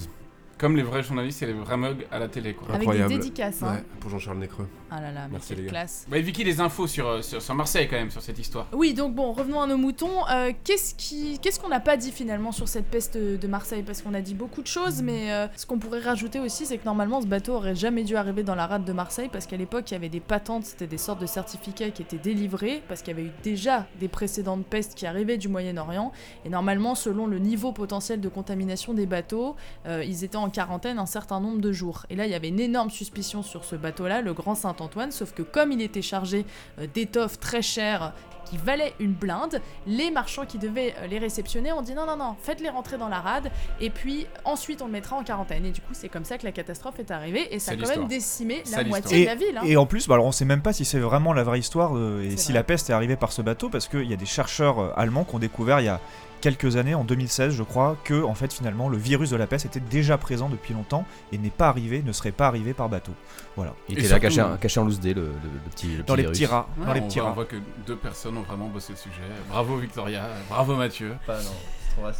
Comme 0.63 0.77
les 0.77 0.83
vrais 0.83 1.03
journalistes 1.03 1.43
et 1.43 1.45
les 1.47 1.51
vrais 1.51 1.75
mugs 1.75 2.07
à 2.09 2.19
la 2.19 2.29
télé, 2.29 2.53
quoi. 2.53 2.69
Avec 2.69 2.79
des 2.79 2.85
Incroyable. 2.85 3.13
dédicaces, 3.15 3.61
hein. 3.63 3.73
Ouais, 3.73 3.83
pour 3.99 4.09
Jean-Charles 4.09 4.37
Nécreux. 4.37 4.65
Ah 4.89 5.01
là 5.01 5.11
là, 5.11 5.21
mais 5.25 5.33
Merci, 5.33 5.49
quelle 5.49 5.57
les 5.57 5.63
gars. 5.65 5.69
classe. 5.71 6.05
Bah, 6.07 6.19
Vicky, 6.21 6.45
les 6.45 6.61
infos 6.61 6.87
sur, 6.87 7.05
euh, 7.05 7.21
sur, 7.21 7.41
sur 7.41 7.53
Marseille 7.53 7.89
quand 7.89 7.97
même, 7.97 8.11
sur 8.11 8.21
cette 8.21 8.39
histoire. 8.39 8.67
Oui, 8.71 8.93
donc 8.93 9.13
bon, 9.13 9.33
revenons 9.33 9.59
à 9.59 9.67
nos 9.67 9.75
moutons. 9.75 10.25
Euh, 10.31 10.53
qu'est-ce 10.63 10.95
qui, 10.95 11.37
qu'est-ce 11.39 11.59
qu'on 11.59 11.67
n'a 11.67 11.81
pas 11.81 11.97
dit 11.97 12.11
finalement 12.13 12.53
sur 12.53 12.69
cette 12.69 12.85
peste 12.85 13.17
de 13.17 13.47
Marseille? 13.47 13.83
Parce 13.83 14.01
qu'on 14.01 14.13
a 14.13 14.21
dit 14.21 14.35
beaucoup 14.35 14.61
de 14.61 14.67
choses, 14.67 15.01
mais 15.01 15.33
euh, 15.33 15.47
ce 15.57 15.65
qu'on 15.65 15.79
pourrait 15.79 15.99
rajouter 15.99 16.39
aussi, 16.39 16.65
c'est 16.65 16.77
que 16.77 16.85
normalement, 16.85 17.19
ce 17.19 17.27
bateau 17.27 17.55
aurait 17.55 17.75
jamais 17.75 18.05
dû 18.05 18.15
arriver 18.15 18.43
dans 18.43 18.55
la 18.55 18.65
rade 18.65 18.85
de 18.85 18.93
Marseille, 18.93 19.29
parce 19.33 19.47
qu'à 19.47 19.57
l'époque, 19.57 19.91
il 19.91 19.95
y 19.95 19.97
avait 19.97 20.07
des 20.07 20.21
patentes, 20.21 20.63
c'était 20.63 20.87
des 20.87 20.97
sortes 20.97 21.19
de 21.19 21.25
certificats 21.25 21.89
qui 21.89 22.03
étaient 22.03 22.17
délivrés, 22.17 22.81
parce 22.87 23.01
qu'il 23.01 23.17
y 23.17 23.19
avait 23.19 23.27
eu 23.27 23.33
déjà 23.43 23.85
des 23.99 24.07
précédentes 24.07 24.65
pestes 24.65 24.95
qui 24.95 25.05
arrivaient 25.07 25.37
du 25.37 25.49
Moyen-Orient, 25.49 26.13
et 26.45 26.49
normalement, 26.49 26.95
selon 26.95 27.27
le 27.27 27.39
niveau 27.39 27.73
potentiel 27.73 28.21
de 28.21 28.29
contamination 28.29 28.93
des 28.93 29.07
bateaux, 29.07 29.57
euh, 29.87 30.05
ils 30.05 30.23
étaient 30.23 30.37
en 30.37 30.52
quarantaine 30.53 30.99
un 30.99 31.05
certain 31.05 31.41
nombre 31.41 31.59
de 31.59 31.71
jours. 31.73 32.05
Et 32.09 32.15
là, 32.15 32.25
il 32.25 32.31
y 32.31 32.35
avait 32.35 32.47
une 32.49 32.59
énorme 32.61 32.89
suspicion 32.89 33.43
sur 33.43 33.65
ce 33.65 33.75
bateau-là, 33.75 34.21
le 34.21 34.33
Grand 34.33 34.55
Saint-Antoine, 34.55 35.11
sauf 35.11 35.33
que 35.33 35.41
comme 35.41 35.71
il 35.73 35.81
était 35.81 36.01
chargé 36.01 36.45
euh, 36.79 36.87
d'étoffes 36.93 37.39
très 37.39 37.61
chères 37.61 38.13
qui 38.45 38.57
valaient 38.57 38.93
une 38.99 39.13
blinde, 39.13 39.61
les 39.87 40.11
marchands 40.11 40.45
qui 40.45 40.57
devaient 40.57 40.93
euh, 40.99 41.07
les 41.07 41.17
réceptionner 41.17 41.71
ont 41.71 41.81
dit 41.81 41.93
non, 41.93 42.05
non, 42.05 42.17
non, 42.17 42.35
faites-les 42.41 42.69
rentrer 42.69 42.97
dans 42.97 43.07
la 43.07 43.19
rade, 43.19 43.49
et 43.79 43.89
puis 43.89 44.27
ensuite 44.43 44.81
on 44.81 44.85
le 44.85 44.91
mettra 44.91 45.15
en 45.15 45.23
quarantaine. 45.23 45.65
Et 45.65 45.71
du 45.71 45.79
coup, 45.81 45.93
c'est 45.93 46.09
comme 46.09 46.25
ça 46.25 46.37
que 46.37 46.43
la 46.43 46.51
catastrophe 46.51 46.99
est 46.99 47.09
arrivée, 47.09 47.47
et 47.53 47.59
ça 47.59 47.71
a 47.71 47.75
quand 47.77 47.87
même 47.87 48.07
décimé 48.07 48.61
la 48.71 48.83
moitié 48.83 49.21
de 49.21 49.25
la 49.27 49.35
ville. 49.35 49.57
hein. 49.57 49.63
Et 49.65 49.77
en 49.77 49.85
plus, 49.85 50.07
bah, 50.07 50.15
alors 50.15 50.25
on 50.27 50.31
sait 50.33 50.45
même 50.45 50.61
pas 50.61 50.73
si 50.73 50.83
c'est 50.85 50.99
vraiment 50.99 51.33
la 51.33 51.43
vraie 51.43 51.59
histoire 51.59 51.95
euh, 51.97 52.21
et 52.21 52.35
si 52.37 52.47
vrai. 52.51 52.59
la 52.59 52.63
peste 52.63 52.89
est 52.89 52.93
arrivée 52.93 53.15
par 53.15 53.31
ce 53.31 53.41
bateau, 53.41 53.69
parce 53.69 53.87
qu'il 53.87 54.09
y 54.09 54.13
a 54.13 54.17
des 54.17 54.25
chercheurs 54.25 54.79
euh, 54.79 54.91
allemands 54.97 55.23
qui 55.23 55.35
ont 55.35 55.39
découvert 55.39 55.79
il 55.79 55.85
y 55.85 55.89
a 55.89 56.01
quelques 56.43 56.75
années, 56.75 56.93
en 56.93 57.05
2016 57.05 57.53
je 57.55 57.63
crois, 57.63 57.95
que 58.03 58.21
en 58.23 58.35
fait 58.35 58.51
finalement 58.51 58.89
le 58.89 58.97
virus 58.97 59.29
de 59.29 59.37
la 59.37 59.47
peste 59.47 59.65
était 59.65 59.79
déjà 59.79 60.17
présent 60.17 60.49
depuis 60.49 60.73
longtemps 60.73 61.05
et 61.31 61.37
n'est 61.37 61.49
pas 61.49 61.69
arrivé, 61.69 62.03
ne 62.05 62.11
serait 62.11 62.33
pas 62.33 62.47
arrivé 62.47 62.73
par 62.73 62.89
bateau. 62.89 63.13
Voilà. 63.55 63.73
Il 63.87 63.97
était 63.97 64.09
là 64.09 64.19
caché, 64.19 64.41
en- 64.41 64.57
caché 64.57 64.79
en 64.81 64.83
loose 64.83 64.99
dé, 64.99 65.13
le, 65.13 65.21
le- 65.21 65.27
le 65.31 65.69
petit. 65.71 65.87
le 65.95 66.03
Dans 66.03 66.15
petit 66.15 66.21
les 66.23 66.27
petits 66.27 66.45
rats. 66.45 66.67
Ouais, 66.77 66.85
dans 66.85 66.93
les 66.93 66.99
on 66.99 67.07
petits 67.07 67.19
voit- 67.19 67.27
rats. 67.27 67.31
On 67.31 67.35
voit 67.35 67.45
que 67.45 67.55
deux 67.87 67.95
personnes 67.95 68.37
ont 68.37 68.41
vraiment 68.41 68.67
bossé 68.67 68.91
le 68.93 68.97
sujet. 68.97 69.21
Bravo 69.49 69.77
Victoria, 69.77 70.23
bravo 70.49 70.75
Mathieu. 70.75 71.15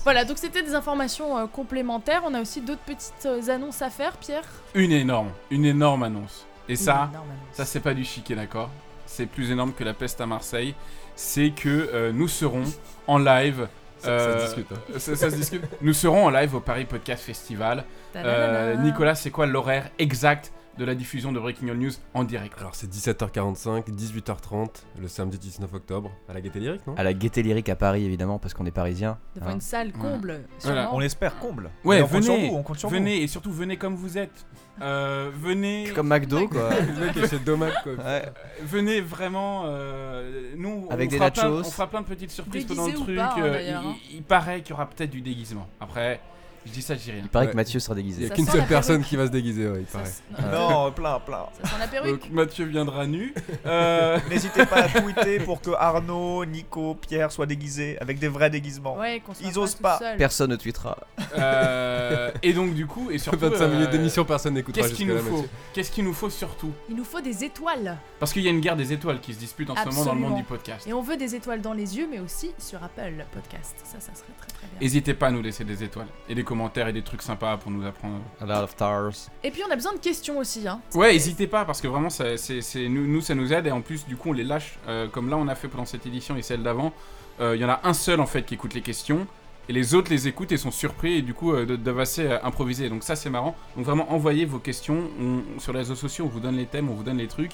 Voilà, 0.04 0.24
donc 0.24 0.38
c'était 0.38 0.62
des 0.64 0.76
informations 0.76 1.38
euh, 1.38 1.48
complémentaires. 1.48 2.22
On 2.26 2.34
a 2.34 2.42
aussi 2.42 2.62
d'autres 2.62 2.82
petites 2.86 3.26
euh, 3.26 3.50
annonces 3.50 3.82
à 3.82 3.90
faire, 3.90 4.16
Pierre? 4.18 4.44
Une 4.76 4.92
énorme, 4.92 5.30
une 5.52 5.66
énorme 5.66 6.04
annonce. 6.04 6.46
Et 6.70 6.74
Une 6.74 6.78
ça, 6.78 7.12
ça 7.52 7.66
c'est 7.66 7.80
pas 7.82 7.94
du 7.94 8.06
chiquet, 8.06 8.36
d'accord 8.36 8.70
C'est 9.06 9.26
plus 9.26 9.52
énorme 9.52 9.74
que 9.74 9.84
la 9.84 9.94
peste 9.94 10.22
à 10.22 10.26
Marseille. 10.26 10.76
C'est 11.16 11.50
que 11.50 11.90
euh, 11.94 12.12
nous 12.14 12.28
serons 12.28 12.64
en 13.08 13.18
live. 13.18 13.68
Ça- 14.04 14.20
ça 14.20 14.40
se 14.40 14.46
discute, 14.46 14.72
hein. 14.72 15.00
ça- 15.00 15.16
ça 15.16 15.30
se 15.30 15.36
discute. 15.36 15.64
Nous 15.82 15.94
serons 15.94 16.26
en 16.26 16.30
live 16.30 16.56
au 16.56 16.60
Paris 16.60 16.86
Podcast 16.86 17.24
Festival. 17.24 17.84
Euh, 18.16 18.76
Nicolas, 18.76 19.16
c'est 19.16 19.32
quoi 19.32 19.46
l'horaire 19.46 19.90
exact 19.98 20.52
de 20.78 20.86
la 20.86 20.96
diffusion 20.96 21.32
de 21.32 21.40
Breaking 21.40 21.68
All 21.70 21.78
News 21.78 21.92
en 22.14 22.24
direct 22.24 22.56
Alors 22.60 22.74
c'est 22.76 22.92
17h45, 22.92 23.90
18h30, 23.92 24.68
le 25.00 25.08
samedi 25.08 25.38
19 25.38 25.72
octobre, 25.74 26.12
à 26.28 26.34
la 26.34 26.42
Gaîté 26.42 26.60
Lyrique, 26.60 26.86
non? 26.88 26.96
À 26.98 27.04
la 27.04 27.14
Gaieté 27.14 27.44
Lyrique 27.44 27.70
à 27.70 27.76
Paris, 27.76 28.06
évidemment, 28.06 28.40
parce 28.40 28.54
qu'on 28.54 28.66
est 28.66 28.72
parisien. 28.72 29.18
Devant 29.36 29.48
hein. 29.50 29.54
une 29.54 29.62
salle 29.62 29.92
comble. 29.92 30.42
Voilà. 30.62 30.90
On 30.94 31.00
l'espère 31.00 31.38
comble. 31.40 31.70
Ouais, 31.84 32.02
on 32.02 32.08
compte 32.08 32.24
sur 32.24 32.34
venez, 32.34 32.50
vous, 32.50 32.56
on 32.56 32.64
compte 32.64 32.80
sur 32.80 32.90
venez 32.90 33.22
et 33.22 33.28
surtout 33.28 33.52
venez 33.52 33.78
comme 33.78 33.96
vous 33.96 34.18
êtes. 34.18 34.46
Euh, 34.82 35.30
venez. 35.36 35.92
Comme 35.94 36.08
McDo, 36.08 36.48
quoi. 36.50 36.70
Le 36.72 37.06
mec 37.06 37.18
est 37.18 37.28
chez 37.30 37.40
Domac, 37.40 37.74
quoi. 37.84 37.94
Ouais. 37.94 38.24
Venez 38.64 39.02
vraiment. 39.02 39.64
euh, 39.68 40.54
nous, 40.58 40.88
Avec 40.90 41.10
on 41.10 41.12
des 41.12 41.18
fera 41.18 41.32
plein- 41.32 41.44
nachos. 41.44 41.60
on 41.68 41.72
fera 41.72 41.88
plein 41.88 42.02
de 42.02 42.08
petites 42.08 42.32
surprises 42.32 42.66
pendant 42.66 42.88
le 42.88 42.94
truc. 42.94 43.16
pas, 43.16 43.36
hein, 43.36 43.42
euh, 43.42 43.62
il, 43.62 43.74
hein. 43.74 43.96
il 44.12 44.24
paraît 44.24 44.62
qu'il 44.62 44.72
y 44.72 44.74
aura 44.74 44.88
peut-être 44.90 45.12
du 45.12 45.22
déguisement. 45.22 45.68
Après, 45.80 46.20
je 46.66 46.72
dis 46.72 46.82
ça, 46.82 46.96
je 46.96 47.00
dis 47.02 47.12
rien. 47.12 47.22
Il 47.24 47.30
paraît 47.30 47.46
Ouais. 47.46 47.52
que 47.52 47.56
Mathieu 47.58 47.80
sera 47.80 47.94
Il 47.94 47.98
déguisé. 48.04 48.22
y 48.24 48.26
a 48.26 48.30
Ça 48.30 48.36
qu'une 48.36 48.48
seule 48.48 48.66
personne 48.68 49.04
qui 49.04 49.16
va 49.16 49.26
se 49.28 49.32
déguiser, 49.32 49.68
ouais, 49.70 49.80
il 49.82 49.86
paraît. 49.86 50.52
Non, 50.52 50.92
plein, 50.92 51.20
plein. 51.20 51.46
Ça 51.62 51.70
sent 51.70 51.76
la 51.80 51.88
perruque. 51.88 52.22
Donc 52.22 52.32
Mathieu 52.32 52.66
viendra 52.66 53.06
nu. 53.08 53.34
Euh, 53.66 54.20
N'hésitez 54.30 54.66
pas 54.66 54.84
à 54.84 54.90
tweeter 55.02 55.40
pour 55.40 55.62
que 55.62 55.72
Arnaud, 55.72 56.44
Nico, 56.46 56.96
Pierre 56.96 57.32
soient 57.32 57.46
déguisés 57.46 57.98
avec 58.02 58.20
des 58.20 58.28
vrais 58.28 58.50
déguisements. 58.50 58.98
Ouais, 58.98 59.22
qu'on 59.26 59.34
soit 59.34 59.48
Ils 59.48 59.58
osent 59.58 59.76
tout 59.78 59.84
pas. 59.84 60.00
Personne 60.18 60.52
ne 60.52 60.56
tweetera. 60.58 60.98
euh, 61.38 62.32
et 62.42 62.54
donc 62.54 62.74
du 62.74 62.86
coup, 62.86 63.10
et 63.12 63.18
surtout. 63.18 63.40
25 63.40 63.68
minutes 63.68 63.88
euh, 63.88 63.92
d'émission, 63.92 64.26
personne 64.26 64.54
n'écoutera 64.56 64.82
Qu'est-ce 64.84 64.94
qu'il 64.96 65.08
jusqu'à 65.08 65.22
nous 65.22 65.26
là, 65.26 65.32
faut 65.32 65.42
Mathieu. 65.44 65.50
Qu'est-ce 65.74 65.92
qu'il 65.92 66.04
nous 66.04 66.14
faut 66.14 66.30
surtout 66.30 66.72
Il 66.90 66.96
nous 66.96 67.04
faut 67.04 67.22
des 67.22 67.44
étoiles. 67.44 67.98
Parce 68.20 68.34
qu'il 68.34 68.44
y 68.44 68.48
a 68.48 68.52
une 68.52 68.60
guerre 68.62 68.76
des 68.76 68.92
étoiles 68.94 69.20
qui 69.20 69.34
se 69.34 69.40
dispute 69.40 69.70
en 69.70 69.76
ce 69.76 69.86
moment 69.86 70.06
dans 70.06 70.14
le 70.14 70.20
monde 70.20 70.36
du 70.36 70.44
podcast. 70.44 70.86
Et 70.88 70.94
on 70.94 71.02
veut 71.02 71.18
des 71.18 71.36
étoiles 71.36 71.62
dans 71.62 71.74
les 71.74 71.98
yeux, 71.98 72.08
mais 72.10 72.20
aussi 72.20 72.52
sur 72.58 72.84
Apple 72.84 73.26
Podcast. 73.34 73.76
Ça, 73.84 74.00
ça 74.00 74.14
serait 74.14 74.28
très 74.40 74.48
très 74.48 74.68
bien. 74.68 74.80
N'hésitez 74.82 75.14
pas 75.14 75.28
à 75.28 75.32
nous 75.32 75.42
laisser 75.42 75.64
des 75.64 75.84
étoiles 75.84 76.08
et 76.30 76.36
des 76.36 76.44
commentaires 76.54 76.88
et 76.88 76.94
des 76.94 77.02
trucs 77.02 77.22
sympas 77.22 77.58
pour 77.58 77.72
nous 77.72 77.86
apprendre. 77.86 78.20
A 78.42 78.46
lot 78.46 78.64
of 78.64 78.72
stars. 78.72 79.30
Et 79.44 79.52
puis 79.52 79.62
on 79.68 79.72
a 79.72 79.76
besoin 79.76 79.94
de 79.94 79.98
questions 80.00 80.38
aussi. 80.38 80.68
Hein. 80.68 80.80
Ouais, 80.94 81.12
n'hésitez 81.14 81.48
pas 81.48 81.66
parce 81.66 81.82
que 81.82 81.88
vraiment, 81.88 82.10
ça, 82.10 82.38
c'est, 82.38 82.62
c'est- 82.62 82.88
nous, 82.90 83.08
nous, 83.08 83.22
ça 83.22 83.34
nous 83.36 83.52
aide 83.52 83.68
et 83.68 83.72
en 83.72 83.82
plus, 83.82 84.06
du 84.06 84.16
coup, 84.16 84.30
on 84.30 84.34
les 84.34 84.44
lâche 84.44 84.78
euh, 84.88 85.08
comme 85.08 85.30
là 85.30 85.38
on 85.38 85.48
a 85.48 85.56
fait 85.56 85.68
pendant 85.68 85.86
cette 85.86 86.06
édition 86.06 86.36
et 86.38 86.42
celle 86.42 86.62
d'avant. 86.64 86.94
Euh, 87.42 87.56
Il 87.56 87.62
y 87.62 87.66
en 87.66 87.70
a 87.70 87.80
un 87.84 87.94
seul 87.94 88.20
en 88.20 88.26
fait 88.28 88.44
qui 88.44 88.54
écoute 88.54 88.74
les 88.76 88.82
questions 88.82 89.26
et 89.70 89.74
les 89.74 89.96
autres 89.96 90.12
les 90.12 90.28
écoutent 90.28 90.52
et 90.52 90.58
sont 90.58 90.72
surpris 90.72 91.14
et 91.18 91.22
du 91.22 91.34
coup 91.34 91.54
euh, 91.54 91.66
de- 91.66 91.76
doivent 91.76 92.02
assez 92.02 92.26
euh, 92.28 92.38
improviser. 92.44 92.90
Donc 92.90 93.04
ça, 93.04 93.16
c'est 93.16 93.30
marrant. 93.32 93.56
Donc 93.76 93.86
vraiment, 93.86 94.12
envoyez 94.14 94.46
vos 94.46 94.60
questions 94.60 95.10
On- 95.20 95.60
sur 95.60 95.74
les 95.74 95.80
réseaux 95.80 95.96
sociaux. 95.96 96.26
On 96.26 96.30
vous 96.30 96.40
donne 96.42 96.58
les 96.58 96.66
thèmes, 96.68 96.90
on 96.90 96.94
vous 96.94 97.04
donne 97.04 97.18
les 97.18 97.28
trucs. 97.28 97.54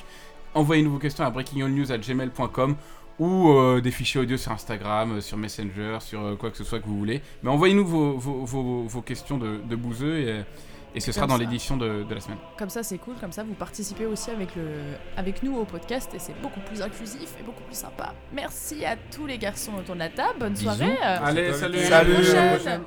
Envoyez-nous 0.56 0.92
vos 0.92 0.98
questions 1.00 1.24
à 1.24 1.30
breakingallnews@gmail.com 1.30 2.76
ou 3.20 3.50
euh, 3.52 3.82
des 3.82 3.92
fichiers 3.92 4.22
audio 4.22 4.38
sur 4.38 4.52
Instagram, 4.52 5.18
euh, 5.18 5.22
sur 5.22 5.38
Messenger, 5.38 5.98
sur 6.00 6.22
euh, 6.22 6.36
quoi 6.36 6.50
que 6.52 6.58
ce 6.58 6.64
soit 6.64 6.80
que 6.80 6.86
vous 6.88 6.98
voulez. 6.98 7.22
Mais 7.44 7.50
envoyez-nous 7.50 7.86
vos, 7.86 8.18
vos, 8.18 8.46
vos- 8.46 8.84
vos 8.84 9.02
questions 9.02 9.38
de, 9.38 9.58
de 9.70 9.76
bouseux 9.76 10.20
et, 10.20 10.42
et 10.96 11.00
ce 11.00 11.12
sera 11.12 11.28
dans 11.28 11.36
ça. 11.38 11.40
l'édition 11.44 11.78
de, 11.78 12.04
de 12.04 12.16
la 12.16 12.22
semaine. 12.22 12.38
Comme 12.58 12.70
ça, 12.70 12.82
c'est 12.82 12.98
cool. 12.98 13.16
Comme 13.22 13.32
ça, 13.32 13.44
vous 13.44 13.54
participez 13.54 14.06
aussi 14.06 14.32
avec, 14.32 14.56
le... 14.56 14.68
avec 15.18 15.44
nous 15.44 15.56
au 15.58 15.66
podcast 15.66 16.12
et 16.16 16.20
c'est 16.20 16.40
beaucoup 16.42 16.62
plus 16.62 16.82
inclusif 16.82 17.30
et 17.40 17.44
beaucoup 17.44 17.62
plus 17.64 17.76
sympa. 17.78 18.14
Merci 18.34 18.86
à 18.86 18.96
tous 18.96 19.28
les 19.28 19.38
garçons 19.38 19.74
autour 19.78 19.96
de 19.96 20.00
la 20.00 20.10
table. 20.10 20.40
Bonne 20.40 20.54
Bisous. 20.54 20.64
soirée. 20.64 20.98
Allez, 21.04 21.54
salut. 21.54 21.78
Et 21.78 21.86
à 21.86 21.90
la 21.90 21.98
Salut. 21.98 22.14
prochaine. 22.56 22.82